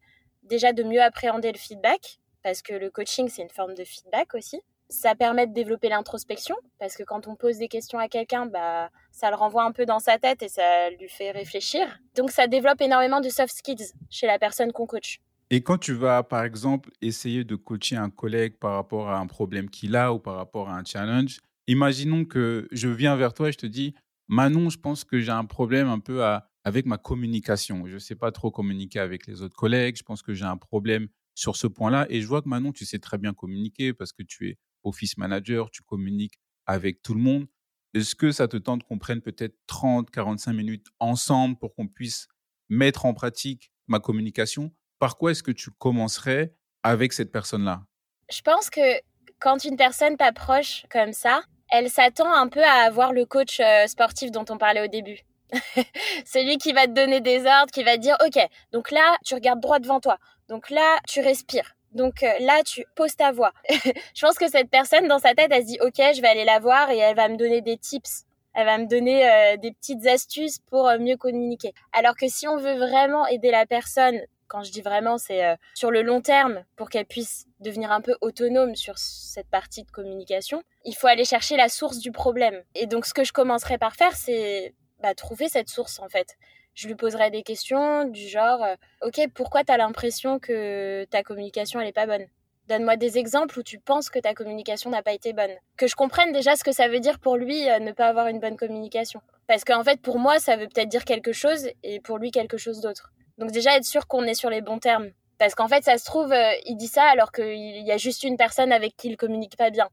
déjà 0.49 0.73
de 0.73 0.83
mieux 0.83 1.03
appréhender 1.03 1.53
le 1.53 1.59
feedback, 1.59 2.19
parce 2.43 2.63
que 2.63 2.75
le 2.75 2.91
coaching, 2.91 3.29
c'est 3.29 3.43
une 3.43 3.51
forme 3.51 3.75
de 3.75 3.85
feedback 3.85 4.35
aussi. 4.35 4.61
Ça 4.91 5.15
permet 5.15 5.47
de 5.47 5.53
développer 5.53 5.89
l'introspection, 5.91 6.57
parce 6.79 6.97
que 6.97 7.03
quand 7.03 7.29
on 7.29 7.37
pose 7.37 7.59
des 7.59 7.69
questions 7.69 7.99
à 7.99 8.09
quelqu'un, 8.09 8.47
bah, 8.47 8.89
ça 9.13 9.29
le 9.29 9.37
renvoie 9.37 9.65
un 9.65 9.73
peu 9.73 9.85
dans 9.85 9.99
sa 9.99 10.19
tête 10.19 10.43
et 10.43 10.49
ça 10.49 10.89
lui 10.91 11.09
fait 11.09 11.31
réfléchir. 11.31 11.87
Donc 12.17 12.31
ça 12.31 12.47
développe 12.47 12.81
énormément 12.81 13.21
de 13.21 13.29
soft 13.29 13.55
skills 13.55 13.93
chez 14.09 14.27
la 14.27 14.39
personne 14.39 14.73
qu'on 14.73 14.87
coach. 14.87 15.21
Et 15.51 15.63
quand 15.63 15.79
tu 15.79 15.93
vas, 15.93 16.23
par 16.23 16.45
exemple, 16.45 16.91
essayer 17.01 17.45
de 17.45 17.55
coacher 17.55 17.97
un 17.97 18.11
collègue 18.11 18.59
par 18.59 18.75
rapport 18.75 19.09
à 19.09 19.19
un 19.19 19.27
problème 19.27 19.71
qu'il 19.71 19.97
a 19.97 20.13
ou 20.13 20.19
par 20.19 20.37
rapport 20.37 20.69
à 20.69 20.77
un 20.77 20.85
challenge, 20.85 21.41
imaginons 21.67 22.25
que 22.25 22.69
je 22.71 22.89
viens 22.89 23.17
vers 23.17 23.33
toi 23.33 23.49
et 23.49 23.53
je 23.53 23.59
te 23.59 23.67
dis, 23.67 23.95
Manon, 24.29 24.69
je 24.69 24.79
pense 24.79 25.05
que 25.05 25.21
j'ai 25.21 25.33
un 25.33 25.47
problème 25.47 25.89
un 25.89 26.01
peu 26.01 26.23
avec 26.65 26.85
ma 26.85 26.99
communication. 26.99 27.87
Je 27.87 27.95
ne 27.95 27.99
sais 27.99 28.15
pas 28.15 28.31
trop 28.31 28.51
communiquer 28.51 29.01
avec 29.01 29.27
les 29.27 29.41
autres 29.41 29.57
collègues. 29.57 29.97
Je 29.97 30.03
pense 30.03 30.23
que 30.23 30.35
j'ai 30.35 30.45
un 30.45 30.59
problème 30.59 31.09
sur 31.35 31.57
ce 31.57 31.67
point-là. 31.67 32.07
Et 32.11 32.21
je 32.21 32.27
vois 32.27 32.43
que 32.43 32.49
Manon, 32.49 32.73
tu 32.73 32.85
sais 32.85 32.99
très 32.99 33.17
bien 33.17 33.33
communiquer 33.33 33.95
parce 33.95 34.13
que 34.13 34.23
tu 34.23 34.51
es 34.51 34.59
office 34.83 35.17
manager, 35.17 35.71
tu 35.71 35.83
communiques 35.83 36.39
avec 36.67 37.03
tout 37.03 37.15
le 37.15 37.21
monde. 37.21 37.47
Est-ce 37.95 38.15
que 38.15 38.31
ça 38.33 38.49
te 38.49 38.57
tente 38.57 38.85
qu'on 38.85 38.99
prenne 38.99 39.21
peut-être 39.21 39.57
30, 39.67 40.11
45 40.11 40.53
minutes 40.53 40.87
ensemble 40.99 41.59
pour 41.59 41.75
qu'on 41.75 41.89
puisse 41.89 42.29
mettre 42.69 43.07
en 43.07 43.15
pratique 43.15 43.73
ma 43.87 43.99
communication? 43.99 44.73
Par 44.99 45.17
quoi 45.17 45.31
est-ce 45.31 45.43
que 45.43 45.53
tu 45.53 45.71
commencerais 45.71 46.55
avec 46.83 47.13
cette 47.13 47.33
personne-là? 47.33 47.83
Je 48.31 48.43
pense 48.43 48.69
que 48.69 49.01
quand 49.41 49.65
une 49.65 49.77
personne 49.77 50.17
t'approche 50.17 50.85
comme 50.91 51.13
ça, 51.13 51.41
elle 51.71 51.91
s'attend 51.91 52.33
un 52.33 52.49
peu 52.49 52.63
à 52.63 52.87
avoir 52.87 53.13
le 53.13 53.25
coach 53.25 53.61
euh, 53.61 53.87
sportif 53.87 54.31
dont 54.31 54.45
on 54.51 54.59
parlait 54.59 54.85
au 54.85 54.89
début. 54.89 55.21
Celui 56.27 56.59
qui 56.59 56.73
va 56.73 56.87
te 56.87 56.93
donner 56.93 57.21
des 57.21 57.47
ordres, 57.47 57.73
qui 57.73 57.85
va 57.85 57.97
te 57.97 58.03
dire, 58.03 58.17
OK, 58.25 58.39
donc 58.73 58.91
là, 58.91 59.17
tu 59.25 59.35
regardes 59.35 59.61
droit 59.61 59.79
devant 59.79 60.01
toi. 60.01 60.19
Donc 60.49 60.71
là, 60.71 60.99
tu 61.07 61.21
respires. 61.21 61.75
Donc 61.93 62.23
euh, 62.23 62.33
là, 62.41 62.63
tu 62.65 62.85
poses 62.95 63.17
ta 63.17 63.33
voix. 63.33 63.53
je 63.69 64.21
pense 64.21 64.37
que 64.37 64.49
cette 64.49 64.71
personne, 64.71 65.09
dans 65.09 65.19
sa 65.19 65.35
tête, 65.35 65.51
elle 65.51 65.63
se 65.63 65.69
dit, 65.69 65.79
OK, 65.81 65.97
je 65.97 66.21
vais 66.21 66.29
aller 66.29 66.45
la 66.45 66.59
voir 66.59 66.91
et 66.91 66.99
elle 66.99 67.17
va 67.17 67.29
me 67.29 67.37
donner 67.37 67.61
des 67.61 67.77
tips. 67.77 68.25
Elle 68.55 68.67
va 68.67 68.79
me 68.79 68.87
donner 68.87 69.29
euh, 69.29 69.57
des 69.57 69.73
petites 69.73 70.07
astuces 70.07 70.59
pour 70.71 70.91
mieux 70.99 71.17
communiquer. 71.17 71.73
Alors 71.93 72.17
que 72.17 72.29
si 72.29 72.49
on 72.49 72.57
veut 72.57 72.77
vraiment 72.77 73.27
aider 73.27 73.51
la 73.51 73.67
personne 73.67 74.21
quand 74.49 74.63
je 74.65 74.73
dis 74.73 74.81
vraiment, 74.81 75.19
c'est 75.19 75.45
euh, 75.45 75.55
sur 75.75 75.91
le 75.91 76.03
long 76.03 76.21
terme, 76.21 76.65
pour 76.77 76.89
qu'elle 76.89 77.07
puisse 77.07 77.47
devenir 77.61 77.93
un 77.93 78.01
peu 78.01 78.17
autonome 78.21 78.75
sur 78.75 78.99
cette 78.99 79.49
partie 79.49 79.85
de 79.85 79.91
communication, 79.91 80.63
il 80.85 80.97
faut 80.97 81.07
aller 81.07 81.25
chercher 81.25 81.57
la 81.57 81.69
source 81.69 81.99
du 81.99 82.11
problème. 82.11 82.63
Et 82.75 82.87
donc, 82.87 83.07
ce 83.07 83.15
que 83.15 83.25
je 83.25 83.33
commencerai 83.33 83.79
par 83.79 83.95
faire, 83.95 84.17
c'est 84.17 84.75
bah, 85.01 85.15
trouver 85.15 85.49
cette 85.49 85.69
source, 85.69 86.01
en 86.01 86.09
fait. 86.09 86.37
Je 86.79 86.87
lui 86.87 86.95
poserai 86.95 87.33
des 87.33 87.43
questions 87.43 88.05
du 88.05 88.29
genre, 88.29 88.63
euh, 88.63 88.77
OK, 89.03 89.21
pourquoi 89.35 89.65
tu 89.65 89.73
as 89.73 89.77
l'impression 89.77 90.39
que 90.39 91.05
ta 91.11 91.25
communication, 91.25 91.81
elle 91.81 91.87
n'est 91.87 91.93
pas 91.93 92.07
bonne? 92.07 92.25
Donne-moi 92.69 92.95
des 92.95 93.19
exemples 93.19 93.59
où 93.59 93.65
tu 93.65 93.81
penses 93.81 94.11
que 94.11 94.21
ta 94.21 94.33
communication 94.33 94.89
n'a 94.89 95.03
pas 95.03 95.13
été 95.13 95.33
bonne. 95.33 95.51
Que 95.77 95.89
je 95.89 95.97
comprenne 95.97 96.31
déjà 96.31 96.55
ce 96.55 96.63
que 96.63 96.71
ça 96.71 96.87
veut 96.87 97.01
dire 97.01 97.19
pour 97.19 97.37
lui 97.37 97.69
euh, 97.69 97.81
ne 97.81 97.91
pas 97.91 98.07
avoir 98.07 98.29
une 98.29 98.39
bonne 98.39 98.57
communication. 98.57 99.21
Parce 99.49 99.65
qu'en 99.65 99.83
fait, 99.83 100.01
pour 100.01 100.21
moi, 100.21 100.39
ça 100.39 100.55
veut 100.55 100.69
peut-être 100.69 100.89
dire 100.89 101.05
quelque 101.05 101.33
chose 101.33 101.69
et 101.83 101.99
pour 101.99 102.19
lui, 102.19 102.31
quelque 102.31 102.57
chose 102.57 102.81
d'autre. 102.81 103.11
Donc 103.39 103.51
déjà 103.51 103.77
être 103.77 103.85
sûr 103.85 104.07
qu'on 104.07 104.23
est 104.23 104.35
sur 104.35 104.49
les 104.49 104.61
bons 104.61 104.79
termes. 104.79 105.11
Parce 105.39 105.57
qu'en 105.57 105.67
fait, 105.67 105.83
ça 105.83 105.99
se 105.99 106.05
trouve, 106.05 106.31
euh, 106.31 106.53
il 106.65 106.77
dit 106.77 106.87
ça 106.87 107.03
alors 107.07 107.33
qu'il 107.33 107.85
y 107.85 107.91
a 107.91 107.97
juste 107.97 108.23
une 108.23 108.37
personne 108.37 108.71
avec 108.71 108.97
qui 108.97 109.09
il 109.09 109.17
communique 109.17 109.57
pas 109.57 109.71
bien. 109.71 109.89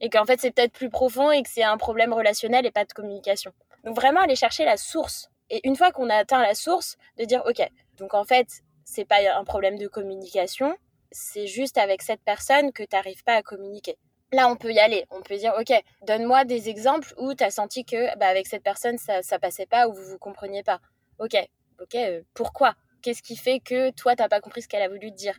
Et 0.00 0.10
qu'en 0.10 0.24
fait, 0.24 0.40
c'est 0.40 0.50
peut-être 0.50 0.72
plus 0.72 0.90
profond 0.90 1.30
et 1.30 1.44
que 1.44 1.48
c'est 1.48 1.62
un 1.62 1.76
problème 1.76 2.12
relationnel 2.12 2.66
et 2.66 2.72
pas 2.72 2.84
de 2.84 2.92
communication. 2.92 3.52
Donc 3.84 3.94
vraiment 3.94 4.22
aller 4.22 4.34
chercher 4.34 4.64
la 4.64 4.76
source. 4.76 5.30
Et 5.50 5.60
une 5.64 5.76
fois 5.76 5.92
qu'on 5.92 6.10
a 6.10 6.16
atteint 6.16 6.42
la 6.42 6.54
source, 6.54 6.96
de 7.18 7.24
dire, 7.24 7.42
OK, 7.46 7.62
donc 7.98 8.14
en 8.14 8.24
fait, 8.24 8.48
c'est 8.84 9.04
pas 9.04 9.18
un 9.36 9.44
problème 9.44 9.78
de 9.78 9.86
communication, 9.86 10.76
c'est 11.12 11.46
juste 11.46 11.78
avec 11.78 12.02
cette 12.02 12.22
personne 12.22 12.72
que 12.72 12.82
tu 12.82 12.94
n'arrives 12.94 13.24
pas 13.24 13.34
à 13.34 13.42
communiquer. 13.42 13.96
Là, 14.32 14.48
on 14.48 14.56
peut 14.56 14.72
y 14.72 14.78
aller. 14.80 15.06
On 15.10 15.22
peut 15.22 15.36
dire, 15.36 15.54
OK, 15.58 15.72
donne-moi 16.06 16.44
des 16.44 16.68
exemples 16.68 17.14
où 17.16 17.34
tu 17.34 17.44
as 17.44 17.50
senti 17.50 17.84
que 17.84 18.16
bah, 18.18 18.26
avec 18.26 18.46
cette 18.46 18.62
personne, 18.62 18.98
ça, 18.98 19.22
ça 19.22 19.38
passait 19.38 19.66
pas 19.66 19.88
ou 19.88 19.94
vous 19.94 20.02
vous 20.02 20.18
compreniez 20.18 20.62
pas. 20.62 20.80
OK, 21.18 21.36
ok, 21.80 21.94
euh, 21.94 22.22
pourquoi? 22.34 22.74
Qu'est-ce 23.02 23.22
qui 23.22 23.36
fait 23.36 23.60
que 23.60 23.90
toi, 23.92 24.16
t'as 24.16 24.28
pas 24.28 24.40
compris 24.40 24.62
ce 24.62 24.68
qu'elle 24.68 24.82
a 24.82 24.88
voulu 24.88 25.12
te 25.12 25.16
dire? 25.16 25.38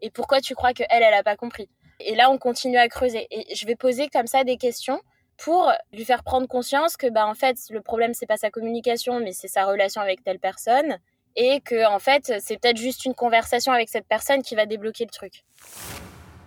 Et 0.00 0.10
pourquoi 0.10 0.40
tu 0.40 0.54
crois 0.54 0.72
que 0.72 0.84
elle, 0.88 1.02
elle 1.02 1.14
a 1.14 1.24
pas 1.24 1.36
compris? 1.36 1.68
Et 1.98 2.14
là, 2.14 2.30
on 2.30 2.38
continue 2.38 2.78
à 2.78 2.88
creuser. 2.88 3.26
Et 3.30 3.54
je 3.54 3.66
vais 3.66 3.76
poser 3.76 4.08
comme 4.08 4.26
ça 4.26 4.44
des 4.44 4.56
questions 4.56 5.00
pour 5.42 5.72
lui 5.92 6.04
faire 6.04 6.22
prendre 6.22 6.46
conscience 6.46 6.96
que, 6.96 7.10
bah, 7.10 7.26
en 7.26 7.34
fait, 7.34 7.56
le 7.70 7.80
problème, 7.80 8.12
c'est 8.14 8.26
pas 8.26 8.36
sa 8.36 8.50
communication, 8.50 9.20
mais 9.20 9.32
c'est 9.32 9.48
sa 9.48 9.64
relation 9.64 10.00
avec 10.00 10.22
telle 10.22 10.38
personne. 10.38 10.98
Et 11.36 11.60
que, 11.60 11.88
en 11.90 11.98
fait, 11.98 12.32
c'est 12.40 12.60
peut-être 12.60 12.76
juste 12.76 13.04
une 13.04 13.14
conversation 13.14 13.72
avec 13.72 13.88
cette 13.88 14.06
personne 14.06 14.42
qui 14.42 14.54
va 14.54 14.66
débloquer 14.66 15.04
le 15.04 15.10
truc. 15.10 15.44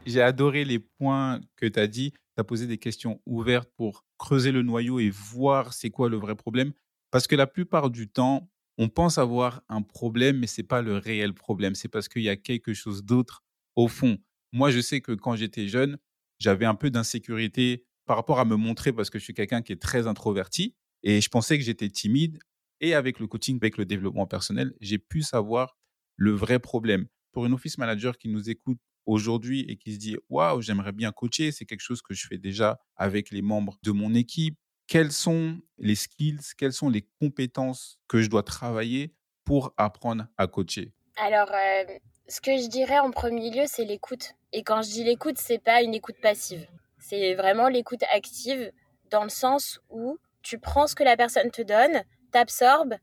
J'ai 0.05 0.21
adoré 0.21 0.65
les 0.65 0.79
points 0.79 1.41
que 1.55 1.65
tu 1.65 1.79
as 1.79 1.87
dit. 1.87 2.11
Tu 2.11 2.41
as 2.41 2.43
posé 2.43 2.67
des 2.67 2.77
questions 2.77 3.21
ouvertes 3.25 3.69
pour 3.75 4.05
creuser 4.17 4.51
le 4.51 4.61
noyau 4.61 4.99
et 4.99 5.09
voir 5.09 5.73
c'est 5.73 5.89
quoi 5.89 6.09
le 6.09 6.17
vrai 6.17 6.35
problème. 6.35 6.73
Parce 7.11 7.27
que 7.27 7.35
la 7.35 7.47
plupart 7.47 7.89
du 7.89 8.07
temps, 8.07 8.51
on 8.77 8.89
pense 8.89 9.17
avoir 9.17 9.63
un 9.69 9.81
problème, 9.81 10.39
mais 10.39 10.47
ce 10.47 10.61
n'est 10.61 10.67
pas 10.67 10.81
le 10.81 10.97
réel 10.97 11.33
problème. 11.33 11.75
C'est 11.75 11.87
parce 11.87 12.07
qu'il 12.07 12.21
y 12.21 12.29
a 12.29 12.35
quelque 12.35 12.73
chose 12.73 13.03
d'autre 13.03 13.43
au 13.75 13.87
fond. 13.87 14.17
Moi, 14.51 14.69
je 14.69 14.79
sais 14.79 15.01
que 15.01 15.13
quand 15.13 15.35
j'étais 15.35 15.67
jeune, 15.67 15.97
j'avais 16.39 16.65
un 16.65 16.75
peu 16.75 16.89
d'insécurité 16.91 17.85
par 18.05 18.17
rapport 18.17 18.39
à 18.39 18.45
me 18.45 18.55
montrer 18.55 18.93
parce 18.93 19.09
que 19.09 19.17
je 19.17 19.23
suis 19.23 19.33
quelqu'un 19.33 19.61
qui 19.61 19.71
est 19.71 19.81
très 19.81 20.05
introverti 20.05 20.75
et 21.03 21.21
je 21.21 21.29
pensais 21.29 21.57
que 21.57 21.63
j'étais 21.63 21.89
timide. 21.89 22.37
Et 22.81 22.93
avec 22.93 23.19
le 23.19 23.27
coaching, 23.27 23.57
avec 23.57 23.77
le 23.77 23.85
développement 23.85 24.27
personnel, 24.27 24.73
j'ai 24.81 24.99
pu 24.99 25.21
savoir 25.21 25.77
le 26.17 26.31
vrai 26.31 26.59
problème. 26.59 27.07
Pour 27.31 27.45
une 27.45 27.53
office 27.53 27.77
manager 27.77 28.17
qui 28.17 28.27
nous 28.27 28.49
écoute 28.49 28.77
aujourd'hui 29.05 29.61
et 29.67 29.77
qui 29.77 29.93
se 29.93 29.99
dit 29.99 30.17
waouh, 30.29 30.61
j'aimerais 30.61 30.91
bien 30.91 31.11
coacher, 31.11 31.51
c'est 31.51 31.65
quelque 31.65 31.81
chose 31.81 32.01
que 32.01 32.13
je 32.13 32.27
fais 32.27 32.37
déjà 32.37 32.79
avec 32.95 33.31
les 33.31 33.41
membres 33.41 33.77
de 33.83 33.91
mon 33.91 34.13
équipe. 34.13 34.57
Quels 34.87 35.11
sont 35.11 35.59
les 35.77 35.95
skills, 35.95 36.41
quelles 36.57 36.73
sont 36.73 36.89
les 36.89 37.07
compétences 37.19 37.99
que 38.07 38.21
je 38.21 38.29
dois 38.29 38.43
travailler 38.43 39.15
pour 39.43 39.73
apprendre 39.77 40.27
à 40.37 40.47
coacher? 40.47 40.93
Alors, 41.17 41.49
euh, 41.51 41.85
ce 42.27 42.41
que 42.41 42.57
je 42.57 42.67
dirais 42.67 42.99
en 42.99 43.11
premier 43.11 43.49
lieu, 43.49 43.63
c'est 43.67 43.85
l'écoute. 43.85 44.33
Et 44.51 44.63
quand 44.63 44.81
je 44.81 44.89
dis 44.89 45.03
l'écoute, 45.03 45.37
c'est 45.37 45.63
pas 45.63 45.81
une 45.81 45.93
écoute 45.93 46.17
passive. 46.21 46.67
C'est 46.99 47.35
vraiment 47.35 47.67
l'écoute 47.67 48.03
active 48.13 48.71
dans 49.11 49.23
le 49.23 49.29
sens 49.29 49.79
où 49.89 50.17
tu 50.41 50.59
prends 50.59 50.87
ce 50.87 50.95
que 50.95 51.03
la 51.03 51.15
personne 51.15 51.51
te 51.51 51.61
donne, 51.61 52.03
t'absorbes 52.31 52.95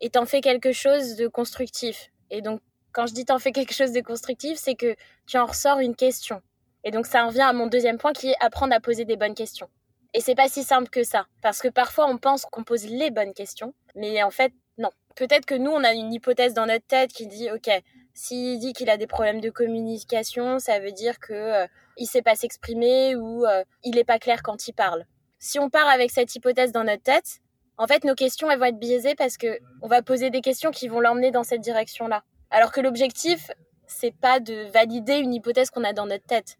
et 0.00 0.10
t'en 0.10 0.26
fais 0.26 0.40
quelque 0.40 0.72
chose 0.72 1.16
de 1.16 1.28
constructif. 1.28 2.10
Et 2.30 2.42
donc, 2.42 2.60
quand 2.92 3.06
je 3.06 3.14
dis 3.14 3.24
t'en 3.24 3.38
fais 3.38 3.52
quelque 3.52 3.74
chose 3.74 3.92
de 3.92 4.00
constructif, 4.00 4.58
c'est 4.58 4.74
que 4.74 4.96
tu 5.26 5.38
en 5.38 5.46
ressors 5.46 5.78
une 5.78 5.96
question. 5.96 6.42
Et 6.84 6.90
donc, 6.90 7.06
ça 7.06 7.24
revient 7.26 7.42
à 7.42 7.52
mon 7.52 7.66
deuxième 7.66 7.98
point 7.98 8.12
qui 8.12 8.30
est 8.30 8.36
apprendre 8.40 8.74
à 8.74 8.80
poser 8.80 9.04
des 9.04 9.16
bonnes 9.16 9.34
questions. 9.34 9.68
Et 10.14 10.20
c'est 10.20 10.34
pas 10.34 10.48
si 10.48 10.64
simple 10.64 10.88
que 10.88 11.04
ça. 11.04 11.26
Parce 11.42 11.60
que 11.60 11.68
parfois, 11.68 12.06
on 12.08 12.18
pense 12.18 12.44
qu'on 12.44 12.64
pose 12.64 12.86
les 12.86 13.10
bonnes 13.10 13.34
questions. 13.34 13.74
Mais 13.94 14.22
en 14.22 14.30
fait, 14.30 14.52
non. 14.78 14.90
Peut-être 15.14 15.44
que 15.44 15.54
nous, 15.54 15.70
on 15.70 15.84
a 15.84 15.92
une 15.92 16.12
hypothèse 16.12 16.54
dans 16.54 16.66
notre 16.66 16.86
tête 16.86 17.12
qui 17.12 17.26
dit, 17.26 17.50
OK, 17.50 17.70
s'il 18.14 18.58
dit 18.58 18.72
qu'il 18.72 18.90
a 18.90 18.96
des 18.96 19.06
problèmes 19.06 19.40
de 19.40 19.50
communication, 19.50 20.58
ça 20.58 20.80
veut 20.80 20.92
dire 20.92 21.20
que 21.20 21.32
euh, 21.32 21.66
il 21.96 22.06
sait 22.06 22.22
pas 22.22 22.34
s'exprimer 22.34 23.14
ou 23.14 23.44
euh, 23.44 23.62
il 23.84 23.98
est 23.98 24.04
pas 24.04 24.18
clair 24.18 24.42
quand 24.42 24.66
il 24.66 24.72
parle. 24.72 25.04
Si 25.38 25.58
on 25.58 25.70
part 25.70 25.88
avec 25.88 26.10
cette 26.10 26.34
hypothèse 26.34 26.72
dans 26.72 26.84
notre 26.84 27.02
tête, 27.02 27.40
en 27.76 27.86
fait, 27.86 28.04
nos 28.04 28.14
questions 28.14 28.50
elles 28.50 28.58
vont 28.58 28.66
être 28.66 28.78
biaisées 28.78 29.14
parce 29.14 29.36
que 29.36 29.58
on 29.80 29.88
va 29.88 30.02
poser 30.02 30.30
des 30.30 30.42
questions 30.42 30.70
qui 30.70 30.88
vont 30.88 31.00
l'emmener 31.00 31.30
dans 31.30 31.44
cette 31.44 31.62
direction-là. 31.62 32.24
Alors 32.50 32.72
que 32.72 32.80
l'objectif, 32.80 33.50
c'est 33.86 34.14
pas 34.14 34.40
de 34.40 34.70
valider 34.72 35.18
une 35.18 35.34
hypothèse 35.34 35.70
qu'on 35.70 35.84
a 35.84 35.92
dans 35.92 36.06
notre 36.06 36.24
tête. 36.24 36.56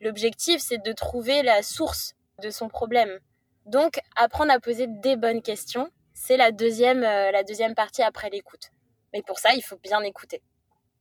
L'objectif, 0.00 0.60
c'est 0.60 0.82
de 0.82 0.92
trouver 0.92 1.42
la 1.42 1.62
source 1.62 2.14
de 2.42 2.50
son 2.50 2.68
problème. 2.68 3.18
Donc, 3.66 4.00
apprendre 4.16 4.52
à 4.52 4.58
poser 4.58 4.86
des 4.88 5.16
bonnes 5.16 5.42
questions, 5.42 5.88
c'est 6.14 6.36
la 6.36 6.50
deuxième, 6.50 7.04
euh, 7.04 7.30
la 7.30 7.44
deuxième 7.44 7.74
partie 7.74 8.02
après 8.02 8.30
l'écoute. 8.30 8.70
Mais 9.12 9.22
pour 9.22 9.38
ça, 9.38 9.54
il 9.54 9.62
faut 9.62 9.78
bien 9.82 10.00
écouter. 10.02 10.42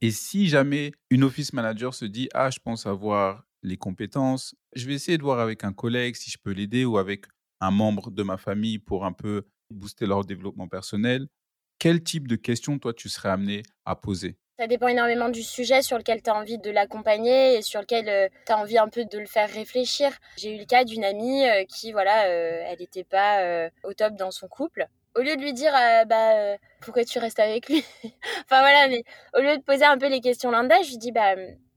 Et 0.01 0.11
si 0.11 0.47
jamais 0.47 0.91
une 1.09 1.23
office 1.23 1.53
manager 1.53 1.93
se 1.93 2.05
dit 2.05 2.29
Ah, 2.33 2.49
je 2.49 2.59
pense 2.59 2.85
avoir 2.85 3.43
les 3.63 3.77
compétences, 3.77 4.55
je 4.75 4.87
vais 4.87 4.93
essayer 4.93 5.17
de 5.17 5.23
voir 5.23 5.39
avec 5.39 5.63
un 5.63 5.73
collègue 5.73 6.15
si 6.15 6.31
je 6.31 6.37
peux 6.37 6.51
l'aider 6.51 6.85
ou 6.85 6.97
avec 6.97 7.25
un 7.59 7.71
membre 7.71 8.09
de 8.09 8.23
ma 8.23 8.37
famille 8.37 8.79
pour 8.79 9.05
un 9.05 9.13
peu 9.13 9.43
booster 9.69 10.07
leur 10.07 10.25
développement 10.25 10.67
personnel, 10.67 11.27
quel 11.81 12.03
type 12.03 12.27
de 12.27 12.35
questions, 12.35 12.77
toi, 12.77 12.93
tu 12.93 13.09
serais 13.09 13.29
amené 13.29 13.63
à 13.85 13.95
poser? 13.95 14.37
Ça 14.59 14.67
dépend 14.67 14.87
énormément 14.87 15.29
du 15.29 15.41
sujet 15.41 15.81
sur 15.81 15.97
lequel 15.97 16.21
tu 16.21 16.29
as 16.29 16.35
envie 16.35 16.59
de 16.59 16.69
l'accompagner 16.69 17.55
et 17.55 17.63
sur 17.63 17.81
lequel 17.81 18.07
euh, 18.07 18.27
tu 18.45 18.51
as 18.51 18.59
envie 18.59 18.77
un 18.77 18.87
peu 18.87 19.03
de 19.03 19.17
le 19.17 19.25
faire 19.25 19.49
réfléchir. 19.49 20.11
J'ai 20.37 20.55
eu 20.55 20.59
le 20.59 20.65
cas 20.65 20.83
d'une 20.83 21.03
amie 21.03 21.41
qui, 21.67 21.91
voilà, 21.91 22.27
elle 22.27 22.77
n'était 22.77 23.03
pas 23.03 23.67
au 23.83 23.95
top 23.95 24.13
dans 24.13 24.29
son 24.29 24.47
couple. 24.47 24.85
Au 25.15 25.21
lieu 25.21 25.35
de 25.35 25.41
lui 25.41 25.53
dire 25.53 25.71
bah 26.05 26.55
pourquoi 26.81 27.03
tu 27.03 27.17
restes 27.17 27.39
avec 27.39 27.67
lui? 27.67 27.83
Enfin 28.45 28.59
voilà 28.59 28.87
mais 28.87 29.03
au 29.35 29.41
lieu 29.41 29.57
de 29.57 29.63
poser 29.63 29.83
un 29.83 29.97
peu 29.97 30.07
les 30.07 30.21
questions 30.21 30.51
lambda 30.51 30.81
je 30.83 30.91
lui 30.91 30.97
dis 30.97 31.11
bah 31.11 31.35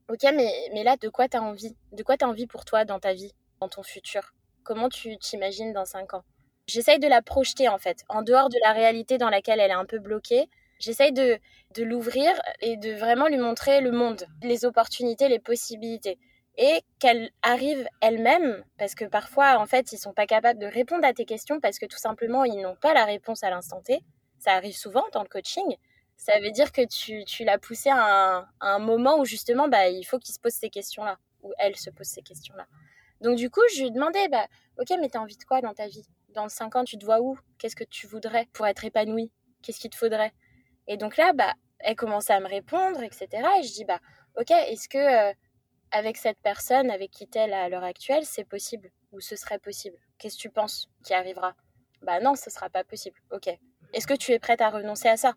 ok 0.09 0.23
mais 0.35 0.53
mais 0.73 0.85
là 0.85 0.97
de 0.97 1.09
quoi 1.09 1.29
tu 1.29 1.37
as 1.37 1.43
envie 1.43 1.75
de 1.91 2.03
quoi 2.05 2.17
tu 2.17 2.25
as 2.25 2.29
envie 2.29 2.47
pour 2.47 2.65
toi 2.65 2.85
dans 2.85 3.01
ta 3.01 3.13
vie 3.13 3.33
dans 3.61 3.69
ton 3.69 3.83
futur? 3.83 4.35
Comment 4.63 4.89
tu 4.89 5.17
t'imagines 5.19 5.73
dans 5.73 5.85
cinq 5.85 6.15
ans? 6.15 6.23
J'essaye 6.67 6.99
de 6.99 7.09
la 7.09 7.23
projeter 7.23 7.69
en 7.69 7.79
fait 7.79 8.05
en 8.09 8.23
dehors 8.23 8.49
de 8.49 8.59
la 8.63 8.73
réalité 8.73 9.19
dans 9.19 9.31
laquelle 9.31 9.61
elle 9.61 9.71
est 9.71 9.75
un 9.75 9.85
peu 9.85 9.99
bloquée 9.99 10.49
j'essaye 10.79 11.13
de 11.13 11.39
l'ouvrir 11.79 12.33
et 12.61 12.77
de 12.77 12.93
vraiment 12.93 13.29
lui 13.29 13.39
montrer 13.39 13.81
le 13.81 13.93
monde 13.93 14.27
les 14.43 14.65
opportunités 14.65 15.29
les 15.29 15.39
possibilités 15.39 16.19
et 16.57 16.83
qu'elle 16.99 17.31
arrive 17.43 17.87
elle-même, 18.01 18.65
parce 18.79 18.95
que 18.95 19.05
parfois, 19.05 19.59
en 19.59 19.67
fait, 19.67 19.93
ils 19.93 19.99
sont 19.99 20.13
pas 20.13 20.27
capables 20.27 20.61
de 20.61 20.67
répondre 20.67 21.05
à 21.05 21.13
tes 21.13 21.25
questions 21.25 21.61
parce 21.61 21.79
que 21.79 21.87
tout 21.87 21.99
simplement, 21.99 22.45
ils 22.45 22.61
n'ont 22.61 22.77
pas 22.77 22.95
la 22.95 23.05
réponse 23.05 23.43
à 23.43 23.51
l'instant 23.51 23.81
T. 23.81 24.01
Ça 24.39 24.53
arrive 24.53 24.77
souvent 24.77 25.05
dans 25.13 25.23
le 25.23 25.29
coaching. 25.29 25.77
Ça 26.17 26.39
veut 26.41 26.53
dire 26.53 26.71
que 26.71 26.83
tu, 26.87 27.45
l'as 27.45 27.59
poussé 27.59 27.91
à 27.91 28.47
un, 28.61 28.79
moment 28.79 29.19
où 29.19 29.25
justement, 29.25 29.69
bah, 29.69 29.89
il 29.89 30.05
faut 30.05 30.19
qu'il 30.19 30.33
se 30.35 30.39
pose 30.39 30.53
ces 30.53 30.71
questions-là, 30.71 31.19
ou 31.43 31.53
elle 31.59 31.77
se 31.77 31.91
pose 31.91 32.07
ces 32.07 32.23
questions-là. 32.23 32.67
Donc 33.21 33.37
du 33.37 33.51
coup, 33.51 33.63
je 33.75 33.83
lui 33.83 33.91
demandais, 33.91 34.29
bah, 34.29 34.47
ok, 34.79 34.97
mais 35.01 35.09
t'as 35.09 35.19
envie 35.19 35.37
de 35.37 35.45
quoi 35.45 35.61
dans 35.61 35.75
ta 35.75 35.89
vie? 35.89 36.07
Dans 36.35 36.49
5 36.49 36.77
ans, 36.77 36.85
tu 36.85 36.99
te 36.99 37.05
vois 37.05 37.21
où? 37.21 37.39
Qu'est-ce 37.59 37.77
que 37.77 37.85
tu 37.85 38.07
voudrais 38.07 38.47
pour 38.53 38.67
être 38.67 38.85
épanouie? 38.85 39.33
Qu'est-ce 39.63 39.81
qu'il 39.81 39.91
te 39.91 39.97
faudrait? 39.97 40.33
Et 40.89 40.97
donc 40.97 41.17
là, 41.17 41.33
bah, 41.33 41.55
elle 41.79 41.97
commençait 41.97 42.33
à 42.33 42.41
me 42.41 42.49
répondre, 42.49 43.03
etc. 43.03 43.29
Et 43.59 43.63
je 43.63 43.73
dis, 43.73 43.85
bah, 43.85 44.01
ok, 44.37 44.51
est-ce 44.51 44.89
que... 44.89 45.31
Euh, 45.31 45.33
avec 45.95 46.17
cette 46.17 46.41
personne 46.41 46.91
avec 46.91 47.13
qui 47.13 47.29
tu 47.29 47.39
es 47.39 47.53
à 47.53 47.69
l'heure 47.69 47.85
actuelle, 47.85 48.25
c'est 48.25 48.45
possible 48.45 48.91
ou 49.13 49.21
ce 49.21 49.37
serait 49.37 49.61
possible? 49.61 49.97
Qu'est-ce 50.19 50.37
que 50.37 50.43
tu 50.43 50.51
penses 50.51 50.89
qui 51.05 51.15
arrivera? 51.15 51.55
Bah 52.03 52.19
non, 52.21 52.35
ce 52.35 52.51
sera 52.51 52.69
pas 52.69 52.83
possible. 52.83 53.17
Ok. 53.31 53.49
Est-ce 53.93 54.07
que 54.09 54.15
tu 54.15 54.33
es 54.33 54.41
prête 54.41 54.61
à 54.61 54.71
renoncer 54.71 55.09
à 55.09 55.17
ça? 55.17 55.35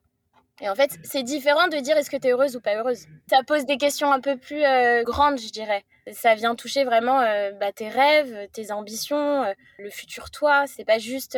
Et 0.59 0.69
en 0.69 0.75
fait, 0.75 0.97
c'est 1.03 1.21
différent 1.21 1.67
de 1.67 1.77
dire 1.77 1.95
est-ce 1.97 2.09
que 2.09 2.17
tu 2.17 2.27
es 2.27 2.31
heureuse 2.31 2.55
ou 2.55 2.61
pas 2.61 2.75
heureuse? 2.75 3.05
Ça 3.29 3.43
pose 3.45 3.65
des 3.65 3.77
questions 3.77 4.11
un 4.11 4.19
peu 4.19 4.37
plus 4.37 4.63
euh, 4.63 5.03
grandes, 5.03 5.39
je 5.39 5.51
dirais. 5.51 5.85
Ça 6.11 6.33
vient 6.33 6.55
toucher 6.55 6.83
vraiment 6.83 7.21
euh, 7.21 7.51
bah, 7.51 7.71
tes 7.71 7.89
rêves, 7.89 8.49
tes 8.53 8.71
ambitions, 8.71 9.43
euh, 9.43 9.53
le 9.77 9.89
futur 9.91 10.31
toi. 10.31 10.65
C'est 10.65 10.85
pas 10.85 10.97
juste 10.97 11.37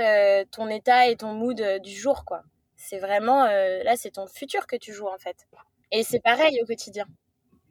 ton 0.51 0.69
état 0.69 1.09
et 1.09 1.17
ton 1.17 1.33
mood 1.33 1.61
du 1.83 1.91
jour, 1.91 2.23
quoi. 2.23 2.43
C'est 2.77 2.99
vraiment 2.99 3.45
là, 3.45 3.95
c'est 3.97 4.11
ton 4.11 4.25
futur 4.25 4.65
que 4.65 4.77
tu 4.77 4.93
joues 4.93 5.07
en 5.07 5.17
fait. 5.17 5.35
Et 5.91 6.03
c'est 6.03 6.21
pareil 6.21 6.57
au 6.61 6.65
quotidien. 6.65 7.05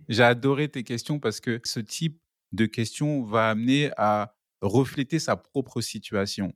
J'ai 0.08 0.22
adoré 0.22 0.68
tes 0.68 0.84
questions 0.84 1.18
parce 1.18 1.40
que 1.40 1.60
ce 1.64 1.80
type 1.80 2.20
de 2.52 2.66
questions 2.66 3.22
va 3.22 3.48
amener 3.48 3.90
à 3.96 4.34
refléter 4.60 5.18
sa 5.18 5.36
propre 5.36 5.80
situation. 5.80 6.52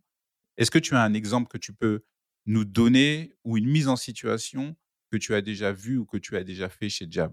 Est-ce 0.58 0.70
que 0.70 0.78
tu 0.78 0.94
as 0.94 1.00
un 1.00 1.14
exemple 1.14 1.48
que 1.48 1.58
tu 1.58 1.72
peux 1.72 2.04
nous 2.44 2.64
donner 2.64 3.36
ou 3.44 3.56
une 3.56 3.68
mise 3.68 3.88
en 3.88 3.96
situation 3.96 4.76
que 5.12 5.16
tu 5.16 5.34
as 5.34 5.42
déjà 5.42 5.72
vue 5.72 5.98
ou 5.98 6.04
que 6.04 6.16
tu 6.16 6.36
as 6.36 6.44
déjà 6.44 6.68
fait 6.68 6.88
chez 6.88 7.06
Jab? 7.08 7.32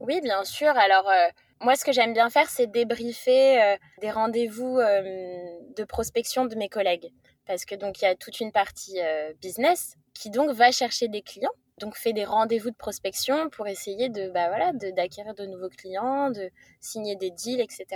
Oui, 0.00 0.20
bien 0.20 0.44
sûr. 0.44 0.68
Alors, 0.68 1.08
euh, 1.08 1.28
moi, 1.60 1.76
ce 1.76 1.84
que 1.84 1.92
j'aime 1.92 2.12
bien 2.12 2.28
faire, 2.28 2.50
c'est 2.50 2.66
débriefer 2.66 3.62
euh, 3.62 3.76
des 4.00 4.10
rendez-vous 4.10 4.78
de 4.78 5.84
prospection 5.84 6.44
de 6.44 6.54
mes 6.56 6.68
collègues. 6.68 7.10
Parce 7.46 7.64
que 7.64 7.74
donc, 7.74 8.00
il 8.00 8.04
y 8.04 8.08
a 8.08 8.14
toute 8.14 8.40
une 8.40 8.52
partie 8.52 8.98
business 9.40 9.96
qui 10.14 10.30
donc 10.30 10.50
va 10.50 10.70
chercher 10.70 11.08
des 11.08 11.22
clients 11.22 11.52
donc 11.78 11.96
fait 11.96 12.12
des 12.12 12.24
rendez-vous 12.24 12.70
de 12.70 12.76
prospection 12.76 13.50
pour 13.50 13.66
essayer 13.66 14.08
de 14.08 14.28
bah 14.30 14.48
voilà 14.48 14.72
d'acquérir 14.72 15.34
de, 15.34 15.44
nouveaux 15.46 15.68
clients, 15.68 16.30
de 16.30 16.50
signer 16.80 17.16
des 17.16 17.30
deals, 17.30 17.60
etc. 17.60 17.86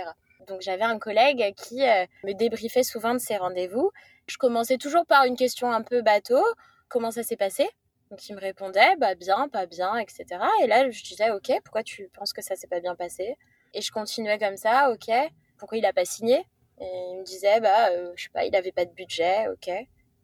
Donc 0.47 0.61
j'avais 0.61 0.83
un 0.83 0.99
collègue 0.99 1.53
qui 1.55 1.87
euh, 1.87 2.05
me 2.23 2.33
débriefait 2.33 2.83
souvent 2.83 3.13
de 3.13 3.19
ces 3.19 3.37
rendez-vous. 3.37 3.91
Je 4.27 4.37
commençais 4.37 4.77
toujours 4.77 5.05
par 5.05 5.23
une 5.25 5.35
question 5.35 5.71
un 5.71 5.81
peu 5.81 6.01
bateau, 6.01 6.43
comment 6.87 7.11
ça 7.11 7.23
s'est 7.23 7.37
passé? 7.37 7.69
Donc 8.11 8.27
il 8.27 8.35
me 8.35 8.39
répondait 8.41 8.95
bah 8.97 9.15
bien, 9.15 9.47
pas 9.49 9.65
bien, 9.65 9.95
etc. 9.97 10.43
Et 10.63 10.67
là 10.67 10.89
je 10.89 11.03
disais 11.03 11.31
ok, 11.31 11.51
pourquoi 11.63 11.83
tu 11.83 12.09
penses 12.13 12.33
que 12.33 12.41
ça 12.41 12.55
s'est 12.55 12.67
pas 12.67 12.79
bien 12.79 12.95
passé? 12.95 13.35
Et 13.73 13.81
je 13.81 13.91
continuais 13.91 14.39
comme 14.39 14.57
ça, 14.57 14.91
ok, 14.91 15.11
pourquoi 15.57 15.77
il 15.77 15.85
a 15.85 15.93
pas 15.93 16.05
signé? 16.05 16.45
Et 16.81 16.85
il 17.11 17.19
me 17.19 17.23
disait 17.23 17.59
bah 17.59 17.89
euh, 17.91 18.11
je 18.15 18.23
sais 18.23 18.29
pas, 18.29 18.45
il 18.45 18.55
avait 18.55 18.71
pas 18.71 18.85
de 18.85 18.93
budget, 18.93 19.47
ok. 19.49 19.67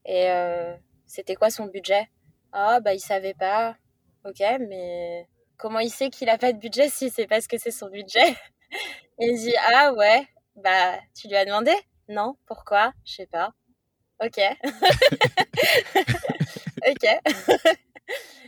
Et 0.05 0.29
euh, 0.31 0.75
c'était 1.05 1.35
quoi 1.35 1.49
son 1.49 1.65
budget? 1.67 2.07
Ah, 2.51 2.79
bah, 2.79 2.93
il 2.93 2.99
savait 2.99 3.33
pas. 3.33 3.75
Ok, 4.23 4.39
mais 4.61 5.27
comment 5.57 5.79
il 5.79 5.89
sait 5.91 6.09
qu'il 6.09 6.29
a 6.29 6.37
pas 6.37 6.53
de 6.53 6.57
budget 6.59 6.89
si 6.89 7.09
c'est 7.09 7.27
parce 7.27 7.47
que 7.47 7.57
c'est 7.57 7.71
son 7.71 7.89
budget? 7.89 8.35
Il 9.19 9.37
dit 9.37 9.53
Ah, 9.73 9.93
ouais, 9.93 10.27
bah, 10.55 10.99
tu 11.15 11.27
lui 11.27 11.35
as 11.35 11.45
demandé? 11.45 11.71
Non, 12.09 12.35
pourquoi? 12.47 12.93
Je 13.05 13.13
sais 13.15 13.27
pas. 13.27 13.51
Ok. 14.23 14.39
ok. 16.87 17.05